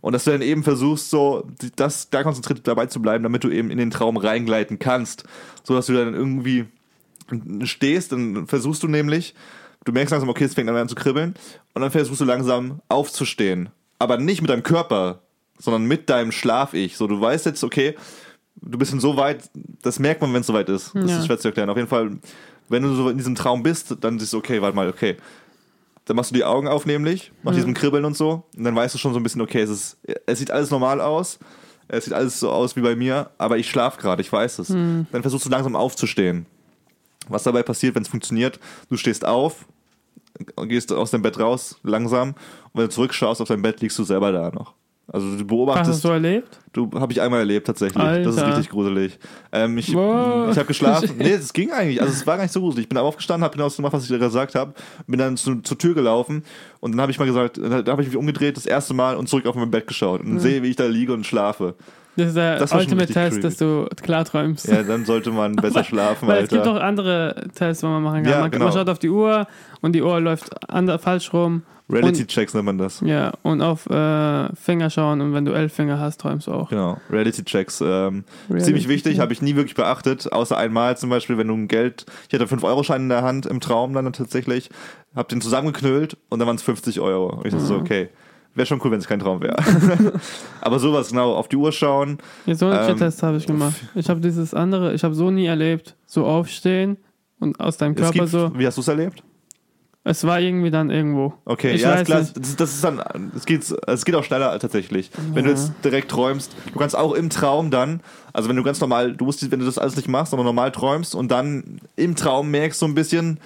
[0.00, 3.50] Und dass du dann eben versuchst, so, das, da konzentriert dabei zu bleiben, damit du
[3.50, 5.24] eben in den Traum reingleiten kannst,
[5.64, 6.66] so dass du dann irgendwie
[7.64, 9.34] stehst, dann versuchst du nämlich,
[9.84, 11.34] du merkst langsam, okay, es fängt an zu kribbeln
[11.74, 13.68] und dann versuchst du langsam aufzustehen.
[14.00, 15.20] Aber nicht mit deinem Körper,
[15.58, 16.96] sondern mit deinem Schlaf-Ich.
[16.96, 17.94] So, du weißt jetzt, okay,
[18.56, 19.48] du bist so weit,
[19.82, 20.90] das merkt man, wenn es soweit ist.
[20.94, 21.18] Das Ja.
[21.18, 21.70] ist schwer zu erklären.
[21.70, 22.18] Auf jeden Fall,
[22.68, 25.16] wenn du so in diesem Traum bist, dann siehst du, okay, warte mal, okay.
[26.06, 28.42] Dann machst du die Augen auf, nämlich, nach diesem Kribbeln und so.
[28.56, 31.00] Und dann weißt du schon so ein bisschen, okay, es, ist, es sieht alles normal
[31.00, 31.38] aus.
[31.88, 34.68] Es sieht alles so aus wie bei mir, aber ich schlafe gerade, ich weiß es.
[34.68, 36.46] Dann versuchst du langsam aufzustehen.
[37.28, 38.58] Was dabei passiert, wenn es funktioniert,
[38.88, 39.66] du stehst auf,
[40.68, 42.36] gehst aus dem Bett raus, langsam, und
[42.74, 44.74] wenn du zurückschaust auf dein Bett, liegst du selber da noch.
[45.12, 46.60] Also du Hast du beobachtest, so erlebt?
[46.72, 48.00] du habe ich einmal erlebt tatsächlich.
[48.00, 48.46] Das ist Alter.
[48.58, 49.18] richtig gruselig.
[49.50, 50.50] Ähm, ich Wow.
[50.52, 51.10] ich habe geschlafen.
[51.18, 52.00] Nee, es ging eigentlich.
[52.00, 52.84] Also es war gar nicht so gruselig.
[52.84, 54.72] Ich bin aufgestanden, habe genau das gemacht, was ich dir gesagt habe.
[55.08, 56.44] Bin dann zu, zur Tür gelaufen
[56.78, 59.28] und dann habe ich mal gesagt, da habe ich mich umgedreht das erste Mal und
[59.28, 61.74] zurück auf mein Bett geschaut und sehe, wie ich da liege und schlafe.
[62.16, 64.66] Das ist der Das Ultimate Test, dass du klarträumst.
[64.68, 66.76] Ja, dann sollte man besser schlafen, Weil es gibt Alter.
[66.78, 68.32] auch andere Tests, wo man machen kann.
[68.32, 68.64] Ja, man, genau.
[68.66, 69.46] man schaut auf die Uhr
[69.80, 70.50] und die Uhr läuft
[71.00, 71.62] falsch rum.
[71.92, 73.00] Reality-Checks nennt man das.
[73.04, 76.68] Ja, und auf äh, Finger schauen und wenn du elf Finger hast, träumst du auch.
[76.68, 77.80] Genau, Reality-Checks.
[77.80, 81.54] Ähm, Reality ziemlich wichtig, habe ich nie wirklich beachtet, außer einmal zum Beispiel, wenn du
[81.54, 84.70] ein Geld, ich hatte 5-Euro-Schein in der Hand im Traum dann tatsächlich,
[85.16, 87.34] hab den zusammengeknüllt und dann waren es 50 Euro.
[87.38, 87.80] Und ich dachte so, Mhm.
[87.80, 88.08] okay,
[88.54, 89.56] wäre schon cool, wenn es kein Traum wäre.
[90.60, 92.18] Aber sowas, genau, auf die Uhr schauen.
[92.46, 93.76] Ja, so einen Ähm, Test habe ich gemacht.
[93.94, 96.96] Ich habe dieses andere, ich habe so nie erlebt, so aufstehen
[97.38, 98.50] und aus deinem Körper gibt, so.
[98.58, 99.22] Wie hast du es erlebt?
[100.02, 101.34] Es war irgendwie dann irgendwo.
[101.44, 102.20] Okay, Ich ja, weiß ist klar.
[102.34, 105.10] Das, das ist dann, es geht, es geht auch schneller tatsächlich.
[105.34, 105.56] Wenn du Ja.
[105.56, 108.00] jetzt direkt träumst, du kannst auch im Traum dann,
[108.32, 110.72] also wenn du ganz normal, du musst, wenn du das alles nicht machst, aber normal
[110.72, 113.40] träumst und dann im Traum merkst so ein bisschen,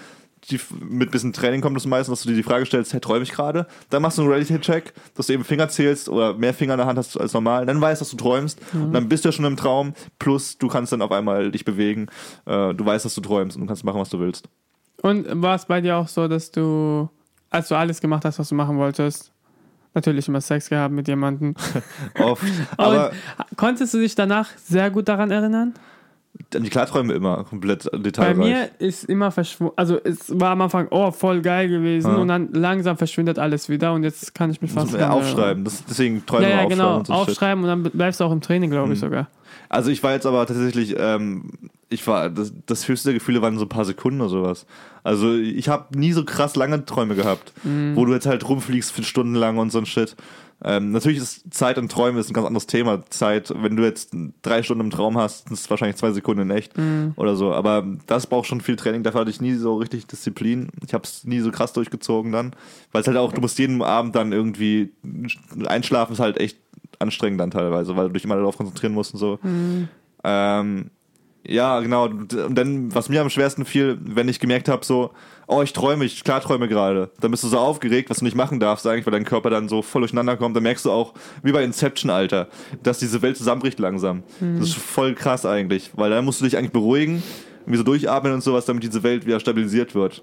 [0.51, 3.23] die, mit bisschen Training kommt es meistens, dass du dir die Frage stellst, hey, träume
[3.23, 3.67] ich gerade?
[3.91, 6.87] Dann machst du einen Reality-Check, dass du eben Finger zählst oder mehr Finger in der
[6.87, 9.45] Hand hast als normal, dann weißt, dass du träumst und dann bist du ja schon
[9.45, 12.07] im Traum, plus du kannst dann auf einmal dich bewegen,
[12.47, 14.49] äh, du weißt, dass du träumst und du kannst machen, was du willst.
[15.03, 17.09] Und war es bei dir auch so, dass du,
[17.51, 19.33] als du alles gemacht hast, was du machen wolltest,
[19.95, 21.55] natürlich immer Sex gehabt mit jemandem,
[22.19, 22.43] Oft.
[22.77, 23.13] Aber
[23.57, 25.75] konntest du dich danach sehr gut daran erinnern?
[26.57, 28.37] An die Klarträume immer komplett Bei detailreich.
[28.37, 32.17] mir ist immer verschwunden, also es war am Anfang, oh, voll geil gewesen Ja.
[32.17, 35.13] und dann langsam verschwindet alles wieder und jetzt kann ich mich fast ja nicht mehr-
[35.13, 35.65] aufschreiben.
[35.65, 37.29] Das, deswegen träumen Ja, ja, aufschreiben genau, und so ein Shit.
[37.31, 39.05] aufschreiben und dann bleibst du auch im Training, glaube ich Mhm.
[39.07, 39.29] sogar.
[39.69, 41.51] Also ich war jetzt aber tatsächlich, ähm,
[41.89, 44.67] ich war, das, das höchste der Gefühle waren so ein paar Sekunden oder sowas.
[45.03, 47.95] Also ich habe nie so krass lange Träume gehabt, Mhm.
[47.95, 50.17] wo du jetzt halt rumfliegst für Stunden lang und so ein Shit.
[50.67, 53.05] Ähm, natürlich ist Zeit und Träume ist ein ganz anderes Thema.
[53.11, 56.51] Zeit, wenn du jetzt drei Stunden im Traum hast, sind es wahrscheinlich zwei Sekunden in
[56.51, 57.13] echt Mhm.
[57.17, 57.53] oder so.
[57.53, 59.03] Aber das braucht schon viel Training.
[59.03, 60.69] Dafür hatte ich nie so richtig Disziplin.
[60.87, 62.53] Ich habe es nie so krass durchgezogen dann,
[62.93, 64.93] weil es halt auch, du musst jeden Abend dann irgendwie
[65.67, 66.57] einschlafen ist halt echt
[66.99, 69.39] anstrengend dann teilweise, weil du dich immer darauf konzentrieren musst und so.
[70.25, 70.91] Ähm,
[71.47, 72.07] ja, genau.
[72.07, 75.11] Und dann, was mir am schwersten fiel, wenn ich gemerkt habe, so,
[75.47, 77.11] oh, ich träume, ich klarträume gerade.
[77.21, 79.69] Dann bist du so aufgeregt, was du nicht machen darfst eigentlich, weil dein Körper dann
[79.69, 80.57] so voll durcheinander kommt.
[80.57, 82.49] Dann merkst du auch, wie bei Inception, Alter,
[82.83, 84.23] dass diese Welt zusammenbricht langsam.
[84.41, 87.23] Das ist voll krass eigentlich, weil dann musst du dich eigentlich beruhigen,
[87.67, 90.23] wie so durchatmen und sowas, damit diese Welt wieder stabilisiert wird.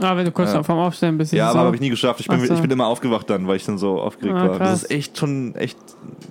[0.00, 0.62] Ah, wenn du kurz Ja.
[0.62, 1.32] vorm Aufstehen bist.
[1.32, 1.64] ist Ja, aber so.
[1.66, 2.20] habe ich nie geschafft.
[2.20, 2.54] Ich bin, so.
[2.54, 4.58] ich bin immer aufgewacht dann, weil ich dann so aufgeregt Ah, war.
[4.60, 5.76] Das ist echt schon, echt,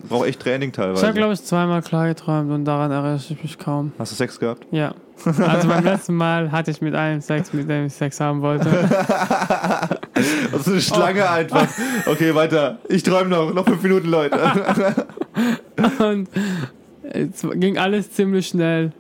[0.08, 1.06] braucht echt Training Ich teilweise.
[1.06, 3.92] habe, glaube ich, zweimal klar geträumt und daran erinnere ich mich kaum.
[4.00, 4.66] Hast du Sex gehabt?
[4.72, 4.94] Ja.
[5.26, 8.70] Also beim letzten Mal hatte ich mit einem Sex, mit dem ich Sex haben wollte.
[10.52, 11.68] Das ist eine Schlange einfach.
[12.08, 12.80] Okay, weiter.
[12.90, 13.54] Ich träume noch.
[13.54, 14.40] Noch fünf Minuten, Leute.
[16.00, 16.28] Und
[17.04, 18.92] es ging alles ziemlich schnell.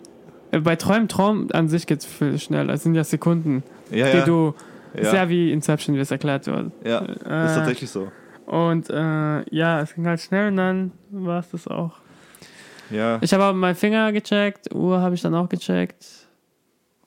[0.52, 2.74] Äh, Bei Träumen, Traum an sich geht es viel schneller.
[2.74, 4.26] Es sind ja Sekunden, Ja, die ja.
[4.26, 4.54] du.
[4.94, 5.24] Ist ja.
[5.24, 6.72] ja wie Inception, wie es erklärt wird.
[6.84, 7.00] ja.
[7.00, 8.12] Äh, Ist tatsächlich so.
[8.46, 11.92] Und äh, ja, es ging halt schnell und dann war es das auch.
[12.90, 16.06] Ja, Ich habe meinen Finger gecheckt, Uhr habe ich dann auch gecheckt.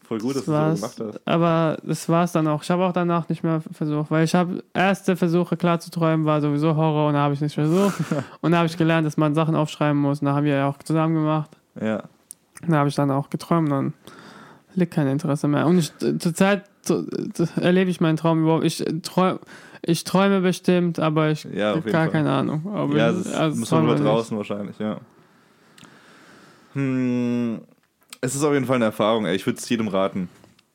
[0.03, 1.26] voll gut, dass Das du so gemacht hast.
[1.26, 2.62] Aber das war es dann auch.
[2.62, 6.26] Ich habe auch danach nicht mehr versucht, weil ich habe erste Versuche klar zu träumen,
[6.26, 7.94] war sowieso Horror und da habe ich nicht versucht.
[8.42, 10.20] und da habe ich gelernt, dass man Sachen aufschreiben muss.
[10.20, 11.50] Und da haben wir ja auch zusammen gemacht.
[11.81, 12.03] Ja.
[12.66, 13.92] Da habe ich dann auch geträumt, dann
[14.74, 15.66] liegt kein Interesse mehr.
[15.66, 18.64] Und ich, äh, zurzeit zu- zu- erlebe ich meinen Traum überhaupt.
[18.64, 19.38] Ich, äh, träum,
[19.82, 22.10] ich träume bestimmt, aber ich Ja, habe gar Fall.
[22.12, 22.66] keine Ahnung.
[22.74, 24.08] Ob Ja, ich, das also muss man träume über nicht.
[24.12, 24.98] draußen wahrscheinlich, ja.
[26.74, 27.60] Hm,
[28.20, 29.34] es ist auf jeden Fall eine Erfahrung, ey.
[29.34, 30.28] Ich würde es jedem raten.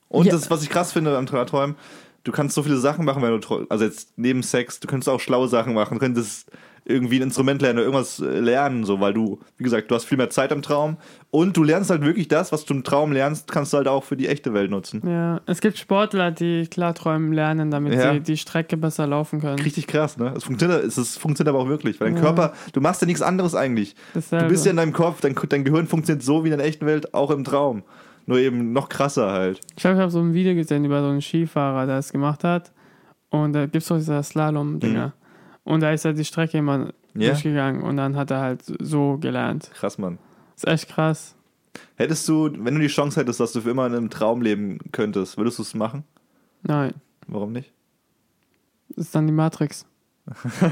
[0.09, 0.31] Und Ja.
[0.33, 1.75] das, was ich krass finde am Träumen,
[2.23, 3.71] du kannst so viele Sachen machen, wenn du träumst.
[3.71, 5.95] Also jetzt neben Sex, du könntest auch schlaue Sachen machen.
[5.95, 6.51] Du könntest
[6.87, 10.05] irgendwie ein Instrument lernen oder irgendwas äh, lernen, so, weil du, wie gesagt, du hast
[10.05, 10.97] viel mehr Zeit im Traum
[11.31, 14.03] und du lernst halt wirklich das, was du im Traum lernst, kannst du halt auch
[14.03, 15.01] für die echte Welt nutzen.
[15.03, 18.13] Ja, es gibt Sportler, die Klarträumen lernen, damit Ja.
[18.13, 19.57] sie die Strecke besser laufen können.
[19.59, 20.33] Richtig krass, ne?
[20.37, 22.21] Es funktioniert, es ist- funktioniert aber auch wirklich, weil dein Ja.
[22.23, 23.95] Körper, du machst ja nichts anderes eigentlich.
[23.95, 24.47] Du Dasselbe.
[24.49, 27.13] bist ja in deinem Kopf, dein, dein Gehirn funktioniert so wie in der echten Welt,
[27.15, 27.81] auch im Traum.
[28.27, 29.59] Nur eben noch krasser halt.
[29.75, 32.43] Ich glaube, ich habe so ein Video gesehen über so einen Skifahrer, der es gemacht
[32.43, 32.71] hat.
[33.29, 35.13] Und da gibt es doch diese Slalom-Dinger.
[35.65, 36.93] Und da ist er die Strecke immer.
[37.17, 37.29] Ja?
[37.31, 39.71] durchgegangen und dann hat er halt so gelernt.
[39.73, 40.17] Krass, Mann.
[40.57, 41.33] ist echt krass.
[41.95, 44.79] Hättest du, wenn du die Chance hättest, dass du für immer in einem Traum leben
[44.91, 46.03] könntest, würdest du es machen?
[46.63, 46.93] Nein,
[47.27, 47.71] Warum nicht?
[48.89, 49.85] das ist dann die Matrix.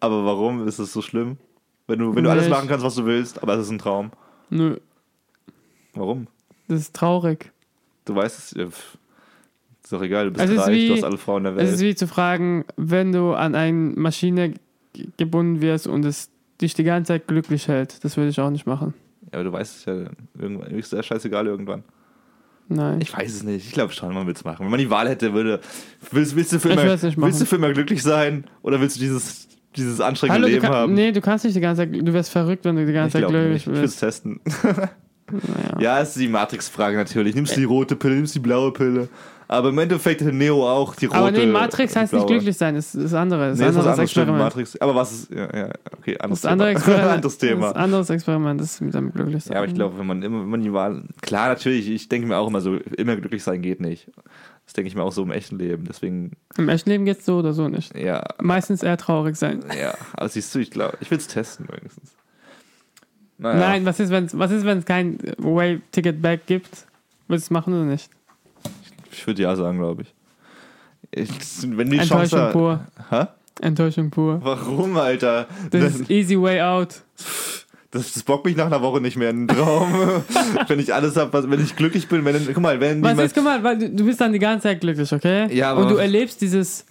[0.00, 1.38] Aber warum ist es so schlimm?
[1.86, 2.52] Wenn du, wenn du alles Nicht.
[2.52, 4.10] machen kannst, was du willst, aber es ist ein Traum.
[4.50, 4.76] Nö,
[5.94, 6.28] Warum?
[6.68, 7.50] das ist traurig.
[8.04, 8.98] Du weißt es, pff,
[9.90, 11.80] ist doch egal, du bist ist reich, wie- du hast alle Frauen der Es ist
[11.80, 11.90] Welt.
[11.90, 14.54] wie zu fragen, wenn du an eine Maschine
[15.16, 18.04] gebunden wirst und es dich die ganze Zeit glücklich hält.
[18.04, 18.94] Das würde ich auch nicht machen.
[19.32, 19.94] Ja, aber du weißt es ja
[20.38, 21.82] irgendwann, ist ja scheißegal irgendwann.
[22.68, 23.00] Nein.
[23.00, 23.66] Ich weiß es nicht.
[23.66, 24.64] Ich glaube schon, man will es machen.
[24.64, 25.58] Wenn man die Wahl hätte, würde.
[26.12, 28.44] Willst, willst, du für Ich immer, willst du für immer glücklich sein?
[28.62, 30.94] Oder willst du dieses dieses anstrengende Hallo, Leben kann, haben.
[30.94, 33.12] nee, du kannst nicht die ganze Zeit, du wirst verrückt, wenn du die ich ganze
[33.14, 33.74] Zeit glaube glücklich nicht.
[33.74, 34.40] Ich will es testen.
[35.78, 37.34] Ja, es ist die Matrix-Frage natürlich.
[37.34, 39.08] Nimmst du die rote Pille, nimmst du die blaue Pille.
[39.48, 41.18] Aber im Endeffekt hat Neo auch die rote.
[41.18, 43.48] Aber nee, Matrix heißt nicht glücklich sein, das ist das andere.
[43.48, 44.10] Das Nee, ist das ein ist was anderes anderes.
[44.12, 44.44] Stimmt, Experiment.
[44.54, 44.80] Matrix.
[44.80, 45.30] Aber was ist.
[45.32, 46.78] Ja, ja, okay, anderes Das andere Thema.
[46.78, 47.10] Experiment.
[47.10, 47.66] anderes Das Thema.
[47.70, 49.52] ist ein anderes Experiment, das ist mit dem glücklich sein.
[49.54, 51.02] Ja, aber ich glaube, wenn man immer, wenn man die Wahl.
[51.20, 54.06] Klar, natürlich, ich denke mir auch immer so, immer glücklich sein geht nicht.
[54.66, 55.84] Das denke ich mir auch so im echten Leben.
[55.88, 57.96] Deswegen, Im echten Leben geht's so oder so nicht.
[57.96, 59.64] ja, Meistens eher traurig sein.
[59.76, 59.94] ja.
[60.12, 62.12] Aber siehst du, ich glaube, ich will es testen wenigstens.
[63.40, 63.58] Naja.
[63.58, 66.68] Nein, was ist, wenn es was ist, wenn es kein Way-Ticket-Back gibt?
[67.26, 68.10] Willst du es machen oder nicht?
[69.12, 70.14] Ich würde ja sagen, glaube ich.
[71.10, 71.28] ich.
[71.62, 72.80] Wenn die Chance Enttäuschung pur.
[73.10, 73.24] Hä?
[73.62, 74.40] Enttäuschung pur.
[74.42, 75.46] Warum, Alter?
[75.70, 77.02] Das Das, ist easy way out.
[77.90, 79.92] das, das bockt mich nach einer Woche nicht mehr in den Traum.
[80.68, 83.44] wenn ich alles habe, wenn ich glücklich bin, wenn, guck mal, wenn Was ist, guck
[83.44, 85.52] mal, weil du, du bist dann die ganze Zeit glücklich, okay?
[85.54, 86.84] Ja, aber- Und du erlebst dieses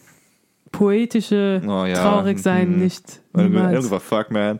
[0.71, 1.95] poetische Oh, ja.
[1.95, 2.79] Traurigsein Mhm.
[2.79, 3.21] nicht.
[3.33, 3.73] Niemals.
[3.73, 4.59] Irgendwas, fuck, man.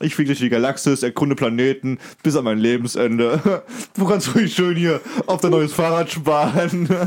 [0.00, 3.62] Ich fliege durch die Galaxis, erkunde Planeten bis an mein Lebensende.
[3.96, 6.88] Du kannst ruhig schön hier auf dein neues Fahrrad sparen.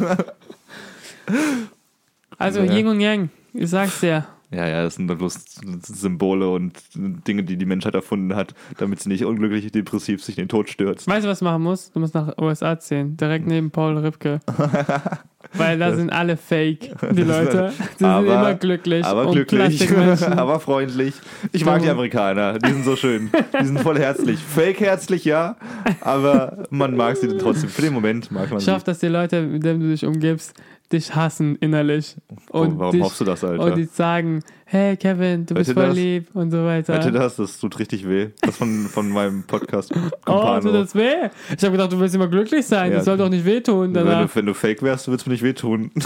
[2.38, 2.74] Also Ja.
[2.74, 4.26] Yin und Yang, ich sag's dir.
[4.54, 5.40] Ja, ja, das sind doch bloß
[5.84, 10.44] Symbole und Dinge, die die Menschheit erfunden hat, damit sie nicht unglücklich, depressiv sich in
[10.44, 11.08] den Tod stürzt.
[11.08, 11.96] Weißt du, was du machen musst?
[11.96, 14.40] Du musst nach USA ziehen, direkt neben Paul Ripke.
[15.54, 17.72] Weil da sind alle fake, die Leute.
[17.78, 19.04] Die sind Aber- immer glücklich.
[19.06, 19.90] Aber und glücklich,
[20.28, 21.14] aber freundlich.
[21.52, 23.32] Ich mag die Amerikaner, die sind so schön.
[23.60, 24.40] Die sind voll herzlich.
[24.40, 25.56] Fake herzlich, ja,
[26.02, 27.70] aber man mag sie trotzdem.
[27.70, 28.66] Für den Moment mag man sie.
[28.66, 30.54] Schaff, dass die Leute, mit denen du dich umgibst,
[30.92, 32.16] dich hassen innerlich.
[32.50, 33.64] Und Warum dich, hoffst du das, Alter?
[33.64, 35.96] Und die sagen, hey Kevin, du Hört bist voll das?
[35.96, 37.04] lieb und so weiter.
[37.04, 37.36] Ihr das?
[37.36, 38.30] Das tut richtig weh.
[38.42, 39.94] Das von, von meinem Podcast.
[40.28, 41.30] Oh, tut das weh?
[41.56, 42.92] Ich habe gedacht, du willst immer glücklich sein.
[42.92, 42.98] Ja.
[42.98, 45.44] Das soll doch nicht wehtun wenn, du, wenn du fake wärst, würdest du mir nicht
[45.44, 45.92] wehtun.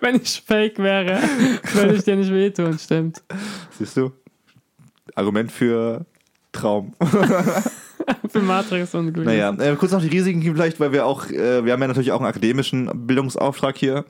[0.00, 1.20] Wenn ich fake wäre,
[1.72, 3.22] würde ich dir nicht wehtun, stimmt.
[3.78, 4.12] Siehst du?
[5.14, 6.04] Argument für
[6.52, 6.94] Traum.
[8.28, 9.26] Für Matrix und glücklich.
[9.26, 12.12] Naja, äh, kurz noch die Risiken vielleicht, weil wir auch, äh, wir haben ja natürlich
[12.12, 14.04] auch einen akademischen Bildungsauftrag hier.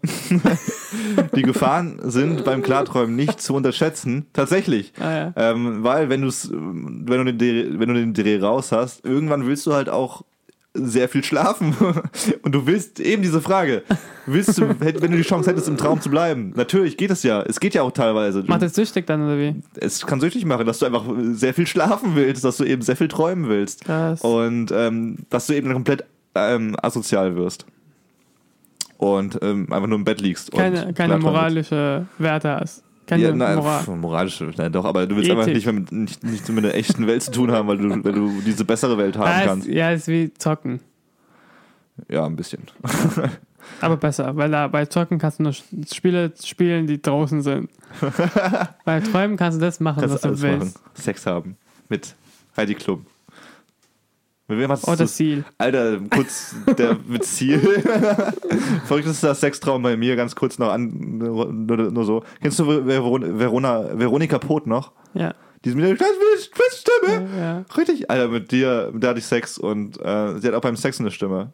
[1.36, 4.26] die Gefahren sind beim Klarträumen nicht zu unterschätzen.
[4.32, 4.92] Tatsächlich.
[5.00, 5.32] Ah, ja.
[5.36, 9.46] Ähm, weil wenn, du's, wenn, du den Dreh, wenn du den Dreh raus hast, irgendwann
[9.46, 10.24] willst du halt auch
[10.74, 11.74] sehr viel schlafen.
[12.42, 13.82] Und du willst eben diese Frage,
[14.26, 16.52] willst du, wenn du die Chance hättest, im Traum zu bleiben?
[16.56, 17.42] Natürlich geht es ja.
[17.42, 18.42] Es geht ja auch teilweise.
[18.46, 19.54] Macht das süchtig dann oder wie?
[19.80, 22.96] es kann süchtig machen, dass du einfach sehr viel schlafen willst, dass du eben sehr
[22.96, 23.84] viel träumen willst.
[23.84, 24.20] Krass.
[24.20, 27.66] Und ähm, dass du eben komplett ähm, asozial wirst.
[28.98, 30.52] Und ähm, einfach nur im Bett liegst.
[30.52, 32.83] Keine, keine moralische Werte hast.
[33.06, 33.82] Keine ja, na, Moral.
[33.82, 35.54] pf, moralisch, na, doch, aber du willst einfach Ethik.
[35.56, 38.12] nicht, mehr mit, nicht, nicht mit der echten Welt zu tun haben, weil du, weil
[38.12, 39.66] du diese bessere Welt haben Ja, ist, kannst.
[39.68, 40.80] ja, ist wie zocken.
[42.08, 42.62] Ja, ein bisschen.
[43.80, 47.70] Aber besser, weil da bei Zocken kannst du nur Spiele spielen, die draußen sind.
[48.84, 50.74] bei Träumen kannst du das machen, Kannst was du willst.
[50.76, 50.84] machen.
[50.94, 51.56] Sex haben.
[51.88, 52.14] Mit
[52.56, 53.06] Heidi Klum.
[54.58, 55.44] Wem Oder du Ziel.
[55.58, 57.60] Alter, kurz der mit Ziel.
[58.86, 62.24] Verrücktester Sextraum bei mir, ganz kurz noch an, nur, nur so.
[62.40, 64.92] Kennst du Veron- Verona, Veronika Pot noch?
[65.14, 65.34] Ja.
[65.64, 67.28] Die ist mit der Stimme.
[67.38, 67.64] ja.
[67.76, 70.76] Richtig, Alter, mit dir, mit der hatte ich Sex und äh, sie hat auch beim
[70.76, 71.52] Sex eine Stimme.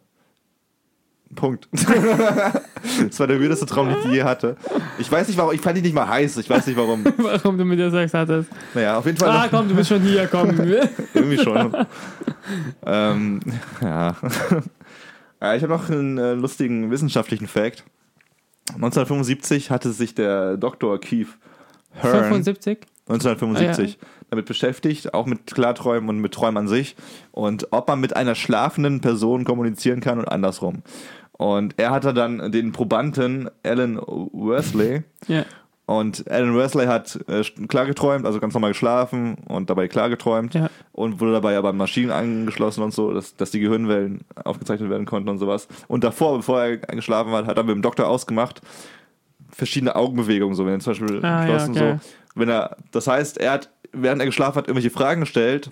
[1.34, 1.68] Punkt.
[1.72, 4.56] das war der weirdeste Traum, den ich je hatte.
[4.98, 7.04] Ich weiß nicht warum, ich fand die nicht mal heiß, ich weiß nicht warum.
[7.18, 8.50] Warum du mit dir Sex hattest.
[8.74, 10.50] Naja, auf jeden Fall Ah, komm, du bist schon hier, komm.
[11.14, 11.74] irgendwie schon.
[12.84, 13.40] ähm,
[13.80, 14.16] ja.
[15.40, 15.54] ja.
[15.54, 17.84] Ich habe noch einen äh, lustigen wissenschaftlichen Fact.
[18.74, 20.98] 1975 hatte sich der Dr.
[21.00, 21.28] Keith
[21.92, 22.86] Hearn 75?
[23.08, 26.94] 1975 Ah, damit beschäftigt, auch mit Klarträumen und mit Träumen an sich
[27.32, 30.82] und ob man mit einer schlafenden Person kommunizieren kann und andersrum.
[31.40, 35.46] Und er hatte dann den Probanden Alan Worsley Ja.
[35.87, 40.53] und Alan Worsley hat äh, klar geträumt, also ganz normal geschlafen und dabei klar geträumt
[40.53, 40.68] Ja.
[40.92, 45.07] und wurde dabei aber an Maschinen angeschlossen und so, dass, dass die Gehirnwellen aufgezeichnet werden
[45.07, 45.66] konnten und sowas.
[45.88, 48.61] Und davor, bevor er geschlafen hat, hat er mit dem Doktor ausgemacht,
[49.50, 51.98] verschiedene Augenbewegungen, so wenn er zum Beispiel Ah, ja, geschlossen okay.
[52.03, 52.11] so.
[52.38, 55.70] Wenn er, das heißt, er hat, während er geschlafen hat, irgendwelche Fragen gestellt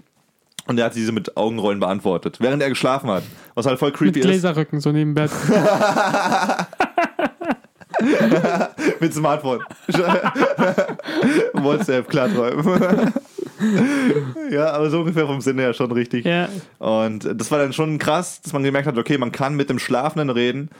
[0.69, 3.25] und er hat diese mit Augenrollen beantwortet, während er geschlafen hat.
[3.55, 4.27] Was halt voll Mit creepy ist.
[4.27, 5.31] Gläserrücken, so neben Bett.
[9.01, 9.61] Mit Smartphone.
[11.55, 13.13] WhatsApp, Klarträumen.
[14.51, 16.25] ja, aber so ungefähr vom Sinne her schon richtig.
[16.25, 16.49] Ja.
[16.79, 19.79] Und das war dann schon krass, dass man gemerkt hat, okay, man kann mit dem
[19.79, 20.71] Schlafenden reden,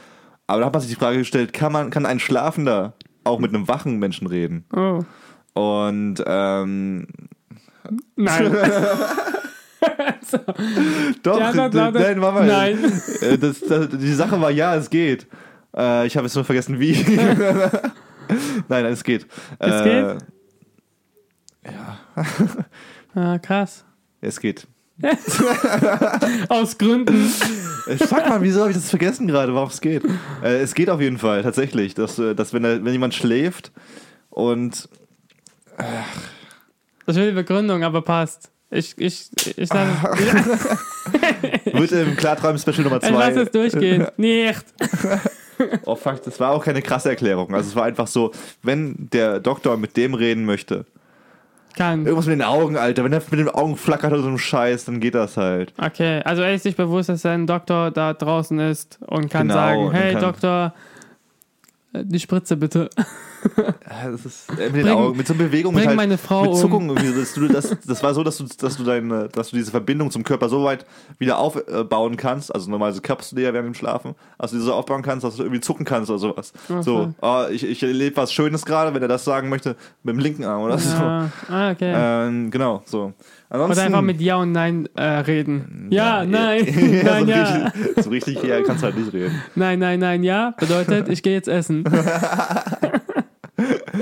[0.47, 3.53] aber da hat man sich die Frage gestellt, kann man, kann ein Schlafender auch mit
[3.53, 4.65] einem wachen Menschen reden?
[4.73, 5.03] Oh.
[5.59, 7.07] Und ähm,
[8.15, 8.55] Nein.
[11.23, 12.77] doch, Die Antwort lautet, nein, Mama, nein.
[13.21, 15.27] äh, Das, das, die Sache war, ja, es geht.
[15.75, 16.93] Äh, ich habe jetzt nur vergessen, wie.
[18.67, 19.25] Nein, es geht.
[19.57, 20.17] Es äh, geht?
[23.15, 23.85] Ah, krass.
[24.21, 24.67] Es geht.
[26.49, 27.31] Aus Gründen.
[27.87, 30.03] Äh, Fuck mal, wieso habe ich das vergessen gerade, warum es geht?
[30.43, 31.95] Äh, es geht auf jeden Fall, tatsächlich.
[31.95, 33.71] Dass, äh, dass wenn, wenn jemand schläft
[34.29, 34.89] und
[37.05, 38.51] Das will die Begründung, aber passt.
[38.71, 39.89] Ich, ich, ich, lasse,
[41.73, 43.41] wird im Klarträumen-Special Nummer ich lasse 2.
[43.41, 44.07] es durchgehen.
[44.17, 44.63] Nicht.
[45.85, 47.53] Oh fuck, das war auch keine krasse Erklärung.
[47.53, 50.85] Also es war einfach so, wenn der Doktor mit dem reden möchte,
[51.75, 52.05] Kann.
[52.05, 54.85] irgendwas mit den Augen, Alter, wenn er mit den Augen flackert oder so ein Scheiß,
[54.85, 55.73] dann geht das halt.
[55.77, 59.59] Okay, also er ist sich bewusst, dass sein Doktor da draußen ist und kann Genau,
[59.59, 60.73] sagen, hey kann- Doktor,
[61.93, 62.89] die Spritze bitte.
[63.89, 66.17] Ja, Das ist äh, mit den Bring- Augen, mit so einer Bewegung, mit, halt, meine
[66.17, 66.57] Frau mit um.
[66.57, 66.89] Zuckung.
[66.89, 69.71] irgendwie, dass du, das, das war so, dass du, dass du deine, dass du diese
[69.71, 70.85] Verbindung zum Körper so weit
[71.17, 72.53] wieder aufbauen kannst.
[72.53, 75.35] Also normalerweise kappst du dir ja während dem Schlafen, also die so aufbauen kannst, dass
[75.37, 76.53] du irgendwie zucken kannst oder sowas.
[76.69, 76.83] Okay.
[76.83, 80.19] So, oh, ich, ich erlebe was Schönes gerade, wenn er das sagen möchte, mit dem
[80.19, 80.95] linken Arm oder so.
[80.95, 81.29] Ja.
[81.49, 81.91] Ah, okay.
[81.95, 83.13] Ähm, genau, so.
[83.49, 85.87] Oder Ansonsten, einfach mit Ja und Nein äh, reden.
[85.89, 87.43] Ja, nein, ja, nein, so, ja.
[87.65, 89.41] Richtig, so richtig, ja, kannst halt nicht reden.
[89.55, 90.53] Nein, nein, nein, ja.
[90.59, 91.83] Bedeutet, ich gehe jetzt essen.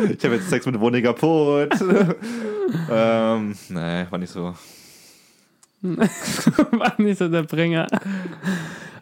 [0.09, 1.73] Ich habe jetzt Sex mit Wohnung kaputt.
[2.91, 4.53] ähm, nee, war nicht so.
[5.81, 7.87] War nicht so der Bringer.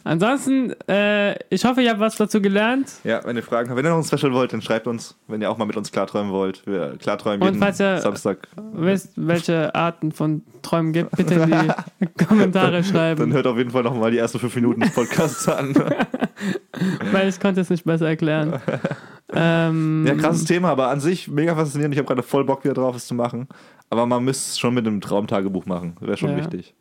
[0.08, 2.92] Ansonsten, äh, ich hoffe, ihr habt was dazu gelernt.
[3.04, 5.42] Ja, wenn ihr Fragen habt, wenn ihr noch ein Special wollt, dann schreibt uns, wenn
[5.42, 6.66] ihr auch mal mit uns klarträumen wollt.
[6.68, 8.48] Wir klarträumen Und jeden falls ihr- Samstag.
[8.74, 13.72] Wisst, welche Arten von Träumen gibt, bitte in die Kommentare Dann schreiben, hört auf jeden
[13.72, 15.74] Fall noch mal die ersten fünf Minuten des Podcasts an.
[17.12, 18.60] weil ich konnte es nicht besser erklären.
[19.34, 21.96] ähm, ja, krasses Thema, aber an sich mega faszinierend.
[21.96, 23.48] Ich habe gerade voll Bock wieder drauf, es zu machen.
[23.90, 25.96] Aber man müsste es schon mit einem Traumtagebuch machen.
[26.00, 26.38] Wäre schon Ja.
[26.38, 26.76] wichtig.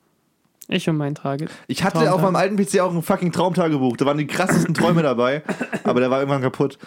[0.69, 1.47] Ich und mein Trage.
[1.67, 3.97] Ich hatte Traumtag- auf meinem alten PC auch ein fucking Traumtagebuch.
[3.97, 5.43] Da waren die krassesten Träume dabei,
[5.85, 6.79] aber der war irgendwann kaputt.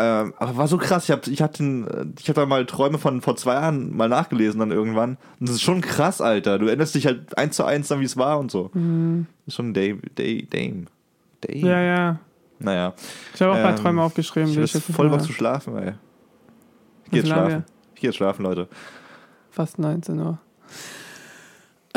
[0.00, 1.04] Ähm, aber war so krass.
[1.04, 4.60] Ich habe ich hatte, ein- ich hatte mal Träume von vor zwei Jahren mal nachgelesen
[4.60, 5.18] dann irgendwann.
[5.40, 6.58] Und das ist schon krass, Alter.
[6.58, 8.70] Du erinnerst dich halt eins zu eins an, wie es war und so.
[8.74, 9.26] Mhm.
[9.46, 9.98] Ist schon Dame.
[10.14, 10.44] Dame.
[10.44, 10.84] Dame.
[11.42, 11.58] Dame.
[11.58, 12.18] Ja, ja.
[12.60, 12.94] Naja.
[13.34, 14.50] Ich habe auch ein paar Ähm, Träume aufgeschrieben.
[14.50, 15.92] Ich jetzt jetzt voll mehr- zu schlafen, ey.
[17.04, 17.64] Ich gehe jetzt schlafen.
[17.94, 18.68] Ich gehe jetzt schlafen, Leute.
[19.50, 20.38] Fast 19 Uhr.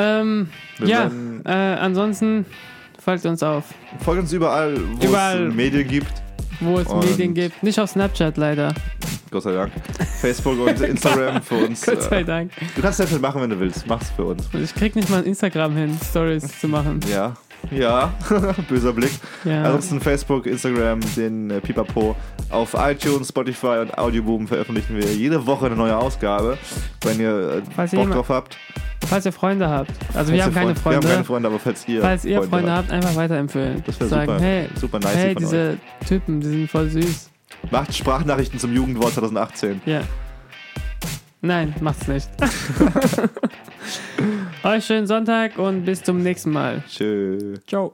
[0.01, 0.47] Ähm,
[0.83, 1.11] ja,
[1.45, 2.45] äh, ansonsten
[3.03, 3.65] folgt uns auf,
[3.99, 5.47] Folgt uns überall, wo Überall.
[5.47, 6.11] es Medien gibt.
[6.59, 7.61] wo es Und- Medien gibt.
[7.63, 8.73] Nicht auf Snapchat leider.
[9.31, 9.71] Gott sei Dank.
[10.19, 11.85] Facebook und Instagram für uns.
[11.85, 12.51] Gott sei äh, Dank.
[12.75, 13.87] Du kannst Snapchat machen, wenn du willst.
[13.87, 14.49] Mach's für uns.
[14.53, 16.99] Ich krieg nicht mal Instagram hin, Stories zu machen.
[17.09, 17.33] Ja.
[17.69, 18.13] Ja.
[18.69, 19.11] Böser Blick.
[19.45, 19.63] Ja.
[19.63, 22.15] Ansonsten Facebook, Instagram, den äh, Pipapo.
[22.49, 26.57] Auf iTunes, Spotify und Audioboom veröffentlichen wir jede Woche eine neue Ausgabe.
[27.03, 28.57] Wenn ihr äh, Bock drauf habt.
[29.07, 29.89] Falls ihr Freunde habt.
[29.89, 31.01] Also Falls wir haben keine Freund- Freunde.
[31.03, 33.83] Wir haben keine Freunde, aber falls ihr Falls ihr Freunde habt, einfach weiterempfehlen.
[33.85, 34.43] Das wär Sagen, super.
[34.43, 37.29] hey, Super nice hey, von diese Typen, die sind voll süß.
[37.71, 39.81] Macht Sprachnachrichten zum Jugendwort 2018.
[39.85, 40.01] Ja.
[41.41, 42.29] Nein, macht's nicht.
[44.63, 46.83] Euch schönen Sonntag und bis zum nächsten Mal.
[46.87, 47.55] Tschö.
[47.67, 47.93] Ciao.